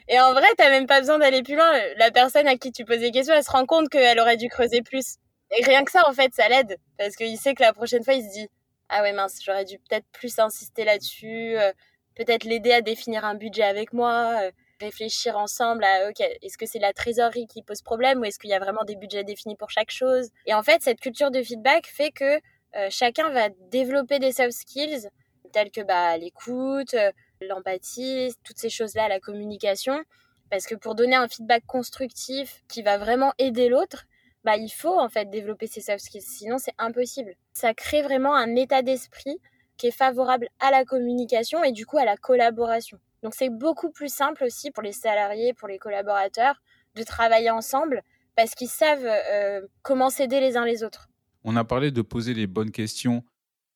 Et 0.10 0.20
en 0.22 0.32
vrai, 0.32 0.48
t'as 0.58 0.70
même 0.70 0.88
pas 0.88 1.02
besoin 1.02 1.20
d'aller 1.20 1.44
plus 1.44 1.56
loin. 1.56 1.70
La 1.98 2.12
personne 2.12 2.48
à 2.48 2.56
qui 2.56 2.72
tu 2.72 2.86
poses 2.86 3.00
des 3.00 3.12
questions, 3.12 3.34
elle 3.36 3.44
se 3.44 3.52
rend 3.52 3.66
compte 3.66 3.90
qu'elle 3.90 4.20
aurait 4.20 4.38
dû 4.38 4.48
creuser 4.48 4.82
plus. 4.82 5.18
Et 5.52 5.64
rien 5.64 5.84
que 5.84 5.92
ça, 5.92 6.08
en 6.08 6.14
fait, 6.14 6.34
ça 6.34 6.48
l'aide. 6.48 6.78
Parce 6.98 7.16
qu'il 7.16 7.38
sait 7.38 7.54
que 7.54 7.64
la 7.64 7.74
prochaine 7.74 8.04
fois, 8.04 8.14
il 8.14 8.24
se 8.24 8.32
dit 8.32 8.48
Ah 8.90 9.02
ouais, 9.02 9.12
mince, 9.12 9.40
j'aurais 9.44 9.66
dû 9.66 9.78
peut-être 9.80 10.06
plus 10.14 10.40
insister 10.40 10.86
là-dessus. 10.86 11.58
Euh, 11.58 11.74
peut-être 12.16 12.46
l'aider 12.46 12.72
à 12.72 12.82
définir 12.82 13.26
un 13.26 13.36
budget 13.36 13.64
avec 13.64 13.94
moi, 13.94 14.40
euh, 14.42 14.52
réfléchir 14.80 15.38
ensemble 15.38 15.84
à, 15.84 16.10
ok, 16.10 16.20
est-ce 16.20 16.58
que 16.58 16.66
c'est 16.66 16.80
la 16.80 16.94
trésorerie 16.94 17.48
qui 17.48 17.62
pose 17.62 17.82
problème 17.82 18.20
ou 18.20 18.26
est-ce 18.26 18.40
qu'il 18.40 18.50
y 18.50 18.54
a 18.54 18.60
vraiment 18.60 18.84
des 18.86 18.96
budgets 18.96 19.24
définis 19.24 19.56
pour 19.56 19.70
chaque 19.70 19.92
chose? 19.92 20.30
Et 20.46 20.54
en 20.54 20.64
fait, 20.64 20.82
cette 20.82 21.00
culture 21.00 21.32
de 21.32 21.44
feedback 21.44 21.86
fait 21.88 22.12
que 22.12 22.40
euh, 22.76 22.88
chacun 22.90 23.30
va 23.30 23.50
développer 23.72 24.20
des 24.20 24.32
soft 24.32 24.52
skills 24.52 25.10
tels 25.52 25.72
que 25.72 25.82
bah, 25.82 26.18
l'écoute, 26.18 26.94
euh, 26.94 27.12
l'empathie, 27.42 28.34
toutes 28.44 28.58
ces 28.58 28.70
choses-là, 28.70 29.08
la 29.08 29.20
communication. 29.20 30.04
Parce 30.50 30.66
que 30.66 30.76
pour 30.76 30.96
donner 30.96 31.16
un 31.16 31.28
feedback 31.28 31.66
constructif 31.66 32.64
qui 32.68 32.82
va 32.82 32.98
vraiment 32.98 33.34
aider 33.38 33.70
l'autre, 33.70 34.06
bah, 34.44 34.56
il 34.56 34.70
faut 34.70 34.98
en 34.98 35.10
fait 35.10 35.30
développer 35.30 35.68
ces 35.68 35.82
soft 35.82 36.00
skills, 36.00 36.22
sinon 36.22 36.58
c'est 36.58 36.74
impossible. 36.78 37.36
Ça 37.54 37.74
crée 37.74 38.02
vraiment 38.02 38.34
un 38.36 38.56
état 38.56 38.82
d'esprit 38.82 39.42
qui 39.76 39.88
est 39.88 39.92
favorable 39.92 40.48
à 40.60 40.72
la 40.72 40.86
communication 40.86 41.64
et 41.64 41.72
du 41.72 41.86
coup 41.86 41.98
à 41.98 42.06
la 42.06 42.18
collaboration. 42.18 42.98
Donc 43.24 43.34
c'est 43.36 43.50
beaucoup 43.50 43.92
plus 43.92 44.14
simple 44.14 44.44
aussi 44.44 44.72
pour 44.72 44.84
les 44.84 44.94
salariés, 44.94 45.54
pour 45.54 45.68
les 45.68 45.80
collaborateurs 45.80 46.62
de 46.96 47.04
travailler 47.04 47.52
ensemble 47.52 48.04
parce 48.36 48.54
qu'ils 48.56 48.70
savent 48.70 49.06
euh, 49.06 49.62
comment 49.82 50.10
s'aider 50.10 50.40
les 50.40 50.58
uns 50.58 50.66
les 50.66 50.84
autres. 50.84 51.10
On 51.44 51.56
a 51.56 51.64
parlé 51.64 51.92
de 51.92 52.02
poser 52.02 52.34
les 52.34 52.48
bonnes 52.48 52.72
questions 52.72 53.24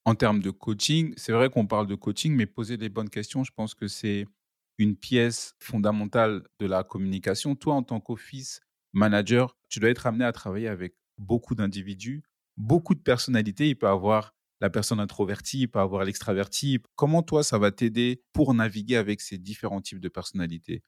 en 0.05 0.15
termes 0.15 0.41
de 0.41 0.49
coaching. 0.49 1.13
C'est 1.17 1.31
vrai 1.31 1.49
qu'on 1.49 1.67
parle 1.67 1.87
de 1.87 1.95
coaching, 1.95 2.35
mais 2.35 2.45
poser 2.45 2.77
les 2.77 2.89
bonnes 2.89 3.09
questions, 3.09 3.43
je 3.43 3.51
pense 3.51 3.75
que 3.75 3.87
c'est 3.87 4.25
une 4.77 4.95
pièce 4.95 5.53
fondamentale 5.59 6.43
de 6.59 6.65
la 6.65 6.83
communication. 6.83 7.55
Toi, 7.55 7.75
en 7.75 7.83
tant 7.83 7.99
qu'office 7.99 8.61
manager, 8.93 9.57
tu 9.69 9.79
dois 9.79 9.89
être 9.89 10.07
amené 10.07 10.25
à 10.25 10.31
travailler 10.31 10.67
avec 10.67 10.95
beaucoup 11.17 11.55
d'individus, 11.55 12.23
beaucoup 12.57 12.95
de 12.95 13.01
personnalités. 13.01 13.69
Il 13.69 13.75
peut 13.75 13.87
avoir 13.87 14.33
la 14.59 14.69
personne 14.69 14.99
introvertie, 14.99 15.61
il 15.61 15.67
peut 15.67 15.79
avoir 15.79 16.03
l'extraverti. 16.03 16.79
Comment 16.95 17.23
toi, 17.23 17.43
ça 17.43 17.57
va 17.57 17.71
t'aider 17.71 18.23
pour 18.33 18.53
naviguer 18.53 18.97
avec 18.97 19.21
ces 19.21 19.37
différents 19.37 19.81
types 19.81 19.99
de 19.99 20.09
personnalités? 20.09 20.83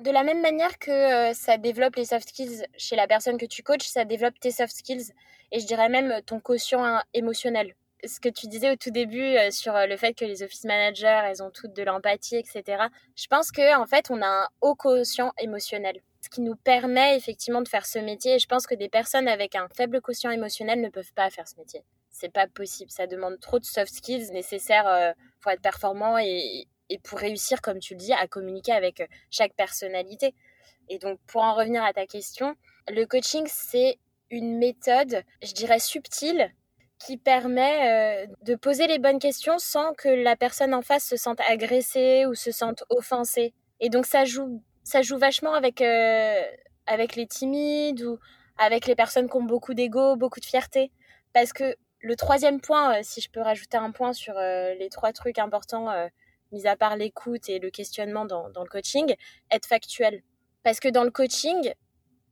De 0.00 0.10
la 0.12 0.22
même 0.22 0.40
manière 0.42 0.78
que 0.78 1.34
ça 1.34 1.58
développe 1.58 1.96
les 1.96 2.04
soft 2.04 2.28
skills 2.28 2.64
chez 2.76 2.94
la 2.94 3.08
personne 3.08 3.36
que 3.36 3.46
tu 3.46 3.62
coaches, 3.64 3.88
ça 3.88 4.04
développe 4.04 4.38
tes 4.38 4.52
soft 4.52 4.76
skills 4.76 5.12
et 5.50 5.58
je 5.58 5.66
dirais 5.66 5.88
même 5.88 6.22
ton 6.22 6.38
quotient 6.40 6.84
hein, 6.84 7.02
émotionnel. 7.14 7.74
Ce 8.04 8.20
que 8.20 8.28
tu 8.28 8.46
disais 8.46 8.70
au 8.70 8.76
tout 8.76 8.90
début 8.90 9.36
sur 9.50 9.74
le 9.74 9.96
fait 9.96 10.14
que 10.14 10.24
les 10.24 10.42
office 10.42 10.64
managers, 10.64 11.22
elles 11.24 11.42
ont 11.42 11.50
toutes 11.50 11.74
de 11.74 11.82
l'empathie, 11.82 12.36
etc. 12.36 12.84
Je 13.16 13.26
pense 13.26 13.50
que 13.50 13.76
en 13.76 13.86
fait, 13.86 14.10
on 14.10 14.22
a 14.22 14.26
un 14.26 14.48
haut 14.60 14.76
quotient 14.76 15.32
émotionnel, 15.38 16.00
ce 16.20 16.28
qui 16.28 16.40
nous 16.40 16.54
permet 16.54 17.16
effectivement 17.16 17.60
de 17.60 17.68
faire 17.68 17.86
ce 17.86 17.98
métier. 17.98 18.36
Et 18.36 18.38
je 18.38 18.46
pense 18.46 18.66
que 18.66 18.76
des 18.76 18.88
personnes 18.88 19.26
avec 19.26 19.56
un 19.56 19.68
faible 19.74 20.00
quotient 20.00 20.30
émotionnel 20.30 20.80
ne 20.80 20.88
peuvent 20.88 21.12
pas 21.14 21.28
faire 21.30 21.48
ce 21.48 21.56
métier. 21.56 21.82
C'est 22.10 22.32
pas 22.32 22.46
possible. 22.46 22.90
Ça 22.90 23.08
demande 23.08 23.40
trop 23.40 23.58
de 23.58 23.64
soft 23.64 23.92
skills 23.92 24.30
nécessaires 24.32 25.14
pour 25.40 25.50
être 25.50 25.62
performant 25.62 26.18
et, 26.18 26.68
et 26.88 26.98
pour 26.98 27.18
réussir, 27.18 27.60
comme 27.60 27.78
tu 27.78 27.94
le 27.94 27.98
dis, 27.98 28.12
à 28.12 28.26
communiquer 28.26 28.72
avec 28.72 29.00
euh, 29.00 29.06
chaque 29.30 29.54
personnalité. 29.54 30.34
Et 30.88 30.98
donc, 30.98 31.18
pour 31.26 31.42
en 31.42 31.54
revenir 31.54 31.84
à 31.84 31.92
ta 31.92 32.06
question, 32.06 32.54
le 32.88 33.04
coaching, 33.04 33.46
c'est 33.46 33.98
une 34.30 34.58
méthode, 34.58 35.22
je 35.42 35.52
dirais, 35.52 35.78
subtile 35.78 36.50
qui 36.98 37.16
permet 37.16 38.26
euh, 38.26 38.34
de 38.42 38.54
poser 38.54 38.86
les 38.86 38.98
bonnes 38.98 39.18
questions 39.18 39.58
sans 39.58 39.94
que 39.94 40.08
la 40.08 40.36
personne 40.36 40.74
en 40.74 40.82
face 40.82 41.04
se 41.04 41.16
sente 41.16 41.40
agressée 41.48 42.26
ou 42.26 42.34
se 42.34 42.50
sente 42.50 42.84
offensée. 42.90 43.54
Et 43.80 43.88
donc, 43.88 44.06
ça 44.06 44.24
joue, 44.24 44.62
ça 44.82 45.02
joue 45.02 45.18
vachement 45.18 45.54
avec, 45.54 45.80
euh, 45.80 46.42
avec 46.86 47.14
les 47.14 47.26
timides 47.26 48.02
ou 48.02 48.18
avec 48.56 48.86
les 48.86 48.96
personnes 48.96 49.28
qui 49.28 49.36
ont 49.36 49.42
beaucoup 49.42 49.74
d'ego, 49.74 50.16
beaucoup 50.16 50.40
de 50.40 50.44
fierté. 50.44 50.90
Parce 51.32 51.52
que 51.52 51.76
le 52.00 52.16
troisième 52.16 52.60
point, 52.60 53.02
si 53.02 53.20
je 53.20 53.30
peux 53.30 53.40
rajouter 53.40 53.76
un 53.76 53.92
point 53.92 54.12
sur 54.12 54.34
les 54.34 54.88
trois 54.90 55.12
trucs 55.12 55.38
importants 55.38 55.88
mis 56.52 56.66
à 56.66 56.76
part 56.76 56.96
l'écoute 56.96 57.48
et 57.48 57.58
le 57.58 57.70
questionnement 57.70 58.24
dans, 58.24 58.48
le 58.48 58.68
coaching, 58.68 59.14
être 59.50 59.66
factuel. 59.66 60.22
Parce 60.62 60.80
que 60.80 60.88
dans 60.88 61.04
le 61.04 61.10
coaching, 61.10 61.72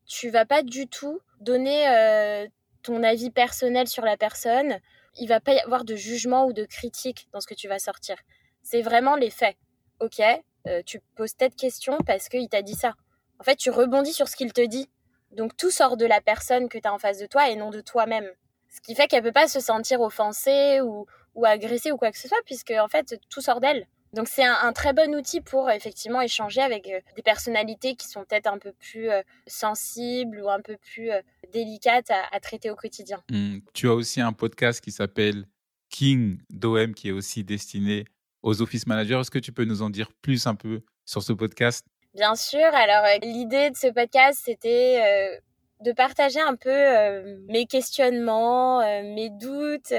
tu 0.07 0.31
vas 0.31 0.45
pas 0.45 0.63
du 0.63 0.87
tout 0.87 1.21
donner 1.41 1.89
euh, 1.89 2.47
ton 2.87 3.03
avis 3.03 3.31
personnel 3.31 3.89
sur 3.89 4.05
la 4.05 4.17
personne. 4.17 4.79
Il 5.19 5.29
va 5.29 5.41
pas 5.41 5.55
y 5.55 5.59
avoir 5.59 5.85
de 5.85 5.97
jugement 5.97 6.47
ou 6.47 6.53
de 6.53 6.65
critique 6.65 7.29
dans 7.33 7.41
ce 7.41 7.47
que 7.47 7.55
tu 7.55 7.69
vas 7.69 7.79
sortir. 7.79 8.17
C'est 8.63 8.83
vraiment 8.83 9.17
les 9.17 9.31
faits. 9.31 9.57
Ok, 10.01 10.21
euh, 10.69 10.83
tu 10.85 11.01
poses 11.17 11.33
cette 11.39 11.57
question 11.57 11.99
parce 12.07 12.29
qu'il 12.29 12.49
t'a 12.49 12.63
dit 12.63 12.75
ça. 12.75 12.95
En 13.41 13.45
fait, 13.45 13.57
tu 13.57 13.71
rebondis 13.71 14.13
sur 14.13 14.29
ce 14.29 14.37
qu'il 14.37 14.53
te 14.53 14.65
dit. 14.65 14.89
Donc 15.33 15.57
tout 15.57 15.71
sort 15.71 15.97
de 15.97 16.07
la 16.07 16.21
personne 16.21 16.69
que 16.69 16.79
tu 16.79 16.87
as 16.87 16.93
en 16.93 16.99
face 16.99 17.19
de 17.19 17.27
toi 17.27 17.51
et 17.51 17.57
non 17.57 17.71
de 17.71 17.81
toi-même. 17.81 18.31
Ce 18.69 18.81
qui 18.81 18.95
fait 18.95 19.09
qu'elle 19.09 19.23
peut 19.23 19.33
pas 19.33 19.49
se 19.49 19.61
sentir 19.61 20.01
offensée 20.01 20.81
ou, 20.81 21.07
agressée 21.45 21.93
ou 21.93 21.97
quoi 21.97 22.13
que 22.13 22.19
ce 22.19 22.29
soit, 22.29 22.41
puisque 22.45 22.71
en 22.71 22.89
fait 22.89 23.19
tout 23.29 23.41
sort 23.41 23.61
d'elle. 23.61 23.87
Donc 24.13 24.29
c'est 24.29 24.45
un, 24.45 24.73
très 24.73 24.93
bon 24.93 25.15
outil 25.15 25.41
pour 25.41 25.71
effectivement 25.71 26.21
échanger 26.21 26.63
avec 26.63 26.89
euh, 26.89 27.01
des 27.17 27.23
personnalités 27.23 27.97
qui 27.97 28.07
sont 28.07 28.25
peut-être 28.25 28.47
un 28.47 28.59
peu 28.59 28.73
plus 28.73 29.11
euh, 29.11 29.21
sensibles 29.47 30.41
ou 30.41 30.49
un 30.49 30.61
peu 30.61 30.77
plus 30.77 31.11
délicates 31.53 32.11
à, 32.11 32.41
traiter 32.41 32.71
au 32.71 32.77
quotidien. 32.77 33.23
Mmh. 33.31 33.59
Tu 33.75 33.89
as 33.89 33.95
aussi 33.95 34.21
un 34.21 34.33
podcast 34.33 34.83
qui 34.83 34.93
s'appelle 34.93 35.47
King 35.89 36.39
d'OM 36.51 36.95
qui 36.95 37.09
est 37.09 37.13
aussi 37.13 37.45
destiné 37.45 38.05
aux 38.43 38.63
office 38.63 38.87
managers. 38.87 39.21
Est-ce 39.21 39.31
que 39.31 39.39
tu 39.39 39.53
peux 39.53 39.65
nous 39.65 39.83
en 39.83 39.91
dire 39.91 40.11
plus 40.23 40.47
un 40.47 40.55
peu 40.55 40.83
sur 41.05 41.23
ce 41.23 41.33
podcast? 41.33 41.87
Bien 42.15 42.35
sûr. 42.35 42.65
Alors 42.73 43.05
l'idée 43.23 43.71
de 43.71 43.77
ce 43.77 43.89
podcast, 43.89 44.41
c'était 44.45 45.41
de 45.85 45.93
partager 45.93 46.41
un 46.41 46.57
peu 46.57 47.37
mes 47.49 47.67
questionnements, 47.67 48.81
mes 49.03 49.31
doutes 49.31 49.93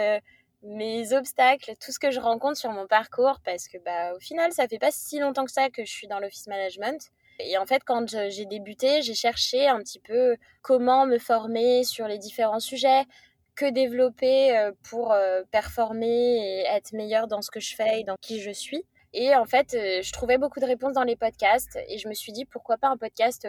mes 0.63 1.13
obstacles, 1.13 1.73
tout 1.79 1.91
ce 1.91 1.99
que 1.99 2.12
je 2.12 2.19
rencontre 2.19 2.57
sur 2.57 2.71
mon 2.71 2.88
parcours, 2.88 3.39
parce 3.43 3.67
que 3.67 3.77
bah, 3.77 4.13
au 4.15 4.19
final, 4.19 4.51
ça 4.51 4.67
fait 4.67 4.79
pas 4.79 4.91
si 4.91 5.19
longtemps 5.19 5.45
que 5.45 5.51
ça 5.51 5.69
que 5.69 5.86
je 5.86 5.91
suis 5.91 6.07
dans 6.07 6.19
l'office 6.19 6.47
management. 6.47 7.10
Et 7.39 7.58
en 7.58 7.65
fait, 7.65 7.84
quand 7.86 8.08
j'ai 8.30 8.45
débuté, 8.45 9.02
j'ai 9.02 9.13
cherché 9.13 9.67
un 9.67 9.80
petit 9.80 10.00
peu 10.00 10.38
comment 10.62 11.06
me 11.06 11.17
former 11.17 11.84
sur 11.84 12.08
les 12.08 12.17
différents 12.17 12.60
sujets, 12.60 13.06
que 13.58 13.69
développer 13.69 14.56
euh, 14.56 14.71
pour 14.84 15.12
euh, 15.12 15.41
performer 15.52 16.38
et 16.38 16.65
être 16.67 16.93
meilleur 16.93 17.28
dans 17.28 17.41
ce 17.41 17.52
que 17.52 17.60
je 17.60 17.76
fais 17.76 18.00
et 18.00 18.04
dans 18.06 18.15
qui 18.21 18.39
je 18.39 18.52
suis. 18.52 18.86
Et 19.13 19.36
en 19.36 19.45
fait, 19.45 19.73
euh, 19.73 20.02
je 20.02 20.13
trouvais 20.13 20.38
beaucoup 20.38 20.60
de 20.60 20.65
réponses 20.65 20.93
dans 20.93 21.04
les 21.04 21.15
podcasts 21.15 21.78
et 21.89 21.97
je 21.97 22.08
me 22.08 22.13
suis 22.13 22.32
dit 22.32 22.45
pourquoi 22.45 22.78
pas 22.78 22.88
un 22.88 22.97
podcast 22.97 23.47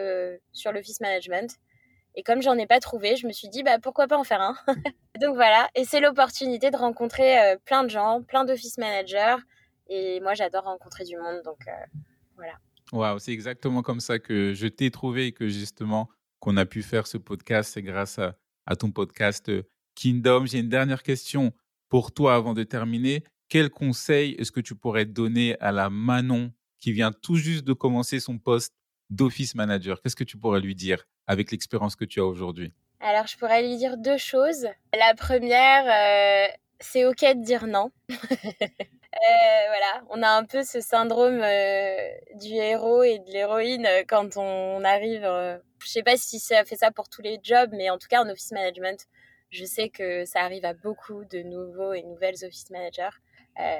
sur 0.53 0.73
l'office 0.73 1.01
management? 1.01 1.57
Et 2.15 2.23
comme 2.23 2.43
j'en 2.43 2.57
ai 2.57 2.67
pas 2.67 2.81
trouvé, 2.81 3.17
je 3.17 3.27
me 3.27 3.33
suis 3.33 3.49
dit 3.49 3.63
bah 3.63 3.79
pourquoi 3.79 4.09
pas 4.09 4.17
en 4.17 4.25
faire 4.25 4.41
un? 4.41 4.57
Donc 5.21 5.35
voilà, 5.35 5.69
et 5.75 5.85
c'est 5.85 6.01
l'opportunité 6.01 6.71
de 6.71 6.77
rencontrer 6.77 7.57
plein 7.65 7.85
de 7.85 7.91
gens, 7.91 8.23
plein 8.23 8.45
d'office 8.45 8.79
managers. 8.79 9.37
Et 9.89 10.21
moi, 10.21 10.35
j'adore 10.35 10.65
rencontrer 10.65 11.05
du 11.05 11.17
monde, 11.17 11.43
donc 11.45 11.65
voilà. 12.37 12.53
Waouh, 12.93 13.19
c'est 13.19 13.33
exactement 13.33 13.83
comme 13.83 14.01
ça 14.01 14.19
que 14.19 14.55
je 14.55 14.67
t'ai 14.67 14.91
trouvé 14.91 15.27
et 15.27 15.33
que 15.33 15.49
justement 15.49 16.09
qu'on 16.41 16.57
a 16.57 16.65
pu 16.65 16.83
faire 16.83 17.07
ce 17.07 17.19
podcast, 17.19 17.73
c'est 17.75 17.83
grâce 17.83 18.19
à, 18.19 18.37
ton 18.77 18.91
podcast 18.91 19.49
euh, 19.49 19.63
Kingdom. 19.95 20.47
J'ai 20.47 20.59
une 20.59 20.69
dernière 20.69 21.03
question 21.03 21.53
pour 21.89 22.13
toi 22.13 22.35
avant 22.35 22.55
de 22.55 22.63
terminer. 22.63 23.25
Quel 23.49 23.71
conseil 23.71 24.35
est-ce 24.39 24.53
que 24.53 24.61
tu 24.61 24.75
pourrais 24.75 25.07
donner 25.07 25.59
à 25.61 25.73
la 25.73 25.91
Manon 25.91 26.53
qui 26.79 26.93
vient 26.93 27.13
tout 27.13 27.37
juste 27.37 27.65
de 27.65 27.73
commencer 27.73 28.21
son 28.21 28.39
poste 28.39 28.75
d'office 29.11 29.55
manager? 29.55 30.01
Qu'est-ce 30.01 30.17
que 30.17 30.25
tu 30.25 30.37
pourrais 30.37 30.61
lui 30.61 30.75
dire 30.75 31.05
avec 31.27 31.51
l'expérience 31.51 31.97
que 31.97 32.05
tu 32.05 32.21
as 32.21 32.27
aujourd'hui? 32.27 32.73
Alors, 33.01 33.27
je 33.27 33.37
pourrais 33.37 33.63
lui 33.63 33.77
dire 33.77 33.97
deux 33.97 34.19
choses. 34.19 34.67
La 34.93 35.15
première, 35.15 35.85
euh, 35.87 36.53
c'est 36.81 37.05
OK 37.05 37.21
de 37.21 37.45
dire 37.45 37.67
non. 37.67 37.91
Euh, 39.19 39.67
voilà, 39.69 40.03
on 40.11 40.23
a 40.23 40.29
un 40.29 40.45
peu 40.45 40.63
ce 40.63 40.81
syndrome 40.81 41.41
euh, 41.43 42.09
du 42.35 42.55
héros 42.55 43.03
et 43.03 43.19
de 43.19 43.31
l'héroïne 43.31 43.87
quand 44.09 44.37
on 44.37 44.85
arrive. 44.85 45.23
je 45.83 45.89
sais 45.89 46.03
pas 46.03 46.17
si 46.17 46.39
ça 46.39 46.65
fait 46.65 46.77
ça 46.77 46.91
pour 46.91 47.09
tous 47.09 47.23
les 47.23 47.41
jobs, 47.43 47.71
mais 47.73 47.91
en 47.91 47.99
tout 47.99 48.09
cas 48.09 48.23
en 48.23 48.29
office 48.29 48.53
management, 48.53 49.07
je 49.51 49.65
sais 49.65 49.89
que 49.89 50.25
ça 50.25 50.43
arrive 50.43 50.65
à 50.65 50.75
beaucoup 50.75 51.25
de 51.25 51.41
nouveaux 51.41 51.95
et 51.95 52.03
nouvelles 52.03 52.45
office 52.45 52.71
managers. 52.71 53.17
Euh, 53.59 53.79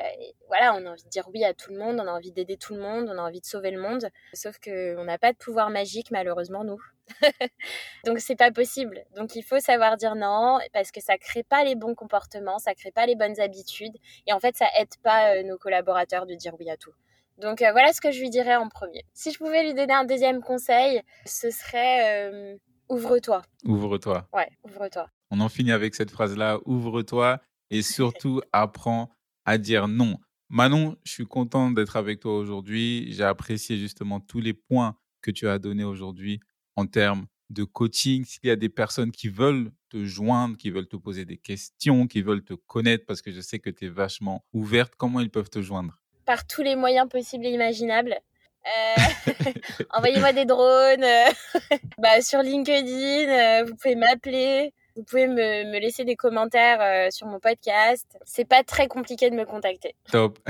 voilà, 0.49 0.75
on 0.75 0.85
a 0.87 0.91
envie 0.91 1.05
de 1.05 1.09
dire 1.09 1.29
oui 1.33 1.45
à 1.45 1.55
tout 1.55 1.73
le 1.73 1.79
monde, 1.79 2.01
on 2.01 2.07
a 2.07 2.13
envie 2.13 2.33
d'aider 2.33 2.57
tout 2.57 2.75
le 2.75 2.81
monde, 2.81 3.09
on 3.09 3.19
a 3.19 3.23
envie 3.23 3.41
de 3.41 3.47
sauver 3.47 3.71
le 3.71 3.81
monde. 3.81 4.09
Sauf 4.33 4.59
qu'on 4.59 5.05
n'a 5.05 5.19
pas 5.19 5.33
de 5.33 5.39
pouvoir 5.39 5.71
magique, 5.71 6.11
malheureusement, 6.11 6.65
nous. 6.65 6.81
Donc, 8.05 8.19
c'est 8.19 8.37
pas 8.37 8.51
possible. 8.51 9.05
Donc, 9.15 9.37
il 9.37 9.43
faut 9.43 9.61
savoir 9.61 9.97
dire 9.97 10.17
non 10.17 10.59
parce 10.73 10.91
que 10.91 11.01
ça 11.01 11.17
crée 11.17 11.45
pas 11.45 11.65
les 11.65 11.75
bons 11.75 11.95
comportements, 11.95 12.59
ça 12.59 12.75
crée 12.75 12.91
pas 12.91 13.07
les 13.07 13.15
bonnes 13.15 13.41
habitudes. 13.41 13.97
Et 14.27 14.33
en 14.33 14.41
fait, 14.41 14.57
ça 14.57 14.67
aide 14.79 14.95
pas 15.03 15.37
euh, 15.37 15.43
nos 15.45 15.59
collaborateurs 15.59 16.27
de 16.27 16.35
dire 16.35 16.55
oui 16.59 16.69
à 16.71 16.77
tout. 16.77 16.93
Donc, 17.39 17.63
euh, 17.63 17.71
voilà 17.71 17.93
ce 17.93 18.01
que 18.01 18.11
je 18.11 18.21
lui 18.21 18.31
dirais 18.31 18.57
en 18.57 18.69
premier. 18.69 19.05
Si 19.15 19.31
je 19.31 19.39
pouvais 19.39 19.63
lui 19.63 19.75
donner 19.75 19.95
un 19.95 20.05
deuxième 20.05 20.43
conseil, 20.43 21.03
ce 21.25 21.51
serait 21.51 22.59
ouvre-toi. 22.89 23.43
Ouvre-toi. 23.65 24.27
Ouais, 24.33 24.49
ouvre-toi. 24.65 25.09
On 25.31 25.41
en 25.41 25.49
finit 25.49 25.73
avec 25.73 25.95
cette 25.95 26.11
phrase-là, 26.11 26.59
ouvre-toi 26.65 27.41
et 27.71 27.83
surtout 27.83 28.41
apprends 28.53 29.11
à 29.49 29.57
dire 29.57 29.89
non. 29.89 30.19
Manon, 30.51 30.99
je 31.05 31.13
suis 31.13 31.27
content 31.27 31.71
d'être 31.71 31.97
avec 31.97 32.21
toi 32.21 32.37
aujourd'hui. 32.37 33.11
J'ai 33.13 33.25
apprécié 33.25 33.79
justement 33.79 34.21
tous 34.21 34.41
les 34.41 34.53
points 34.53 34.95
que 35.23 35.31
tu 35.31 35.49
as 35.49 35.59
donnés 35.59 35.85
aujourd'hui 35.85 36.39
en 36.77 36.85
termes 36.85 37.27
de 37.49 37.65
coaching. 37.65 38.27
S'il 38.27 38.47
y 38.47 38.51
a 38.51 38.57
des 38.57 38.69
personnes 38.69 39.11
qui 39.11 39.29
veulent 39.29 39.73
te 39.89 40.05
joindre, 40.05 40.59
qui 40.59 40.69
veulent 40.69 40.87
te 40.87 40.97
poser 40.97 41.25
des 41.25 41.39
questions, 41.39 42.07
qui 42.07 42.21
veulent 42.21 42.45
te 42.45 42.53
connaître, 42.53 43.07
parce 43.07 43.23
que 43.23 43.33
je 43.33 43.41
sais 43.41 43.59
que 43.59 43.71
tu 43.71 43.87
es 43.87 43.89
vachement 43.89 44.45
ouverte, 44.53 44.93
comment 44.99 45.21
ils 45.21 45.31
peuvent 45.31 45.49
te 45.49 45.63
joindre? 45.63 45.99
Par 46.27 46.47
tous 46.47 46.61
les 46.61 46.77
moyens 46.77 47.09
possibles 47.09 47.47
et 47.47 47.51
imaginables. 47.51 48.19
Euh, 48.67 49.33
envoyez-moi 49.95 50.35
des 50.35 50.45
drones. 50.45 51.07
bah, 51.99 52.21
sur 52.21 52.43
LinkedIn, 52.43 53.31
euh, 53.31 53.65
vous 53.65 53.77
pouvez 53.77 53.95
m'appeler. 53.95 54.75
Vous 54.99 55.05
pouvez 55.05 55.29
me, 55.29 55.79
laisser 55.79 56.05
des 56.05 56.17
commentaires 56.17 56.81
euh, 56.81 57.09
sur 57.13 57.29
mon 57.29 57.39
podcast. 57.39 58.05
C'est 58.25 58.45
pas 58.45 58.65
très 58.65 58.89
compliqué 58.89 59.31
de 59.31 59.37
me 59.37 59.45
contacter. 59.45 59.95
Top. 60.11 60.41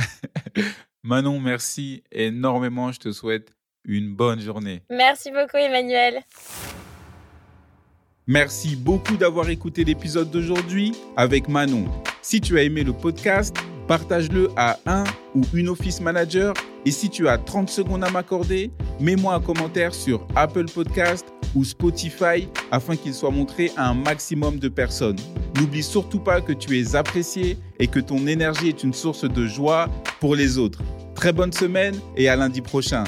Manon, 1.03 1.39
merci 1.39 2.03
énormément. 2.11 2.91
Je 2.91 2.99
te 2.99 3.13
souhaite 3.13 3.51
une 3.85 4.15
bonne 4.15 4.41
journée. 4.41 4.81
Merci 4.89 5.31
beaucoup, 5.33 5.59
Emmanuel. 5.59 6.23
Merci 8.27 8.75
beaucoup 8.75 9.19
d'avoir 9.19 9.51
écouté 9.51 9.85
l'épisode 9.85 10.31
d'aujourd'hui 10.31 10.95
avec 11.15 11.47
Manon. 11.47 11.85
Si 12.23 12.41
tu 12.41 12.59
as 12.59 12.63
aimé 12.63 12.85
le 12.85 12.95
podcast, 12.95 13.55
partage-le 13.87 14.49
à 14.57 14.79
un 14.87 15.05
ou 15.35 15.43
une 15.53 15.69
office 15.69 16.01
manager 16.01 16.55
Et 16.89 16.91
si 16.91 17.11
tu 17.11 17.29
as 17.29 17.37
30 17.37 17.69
secondes 17.69 18.03
à 18.03 18.09
m'accorder, 18.09 18.71
mets-moi 18.99 19.35
un 19.35 19.41
commentaire 19.41 19.93
sur 19.93 20.27
Apple 20.35 20.65
Podcast 20.73 21.27
ou 21.55 21.63
Spotify 21.63 22.49
afin 22.71 22.97
qu'il 22.97 23.13
soit 23.13 23.31
montré 23.31 23.71
à 23.77 23.91
un 23.91 23.95
maximum 23.95 24.59
de 24.59 24.71
personnes. 24.71 25.19
N'oublie 25.59 25.83
surtout 25.83 26.19
pas 26.19 26.41
que 26.41 26.55
tu 26.55 26.81
es 26.81 26.97
apprécié 26.97 27.59
et 27.79 27.89
que 27.89 28.01
ton 28.01 28.27
énergie 28.27 28.71
est 28.71 28.83
une 28.85 28.95
source 28.95 29.29
de 29.29 29.47
joie 29.47 29.91
pour 30.19 30.35
les 30.35 30.57
autres. 30.57 30.81
Très 31.15 31.35
bonne 31.35 31.53
semaine 31.53 31.95
et 32.17 32.31
à 32.31 32.37
lundi 32.37 32.63
prochain. 32.63 33.05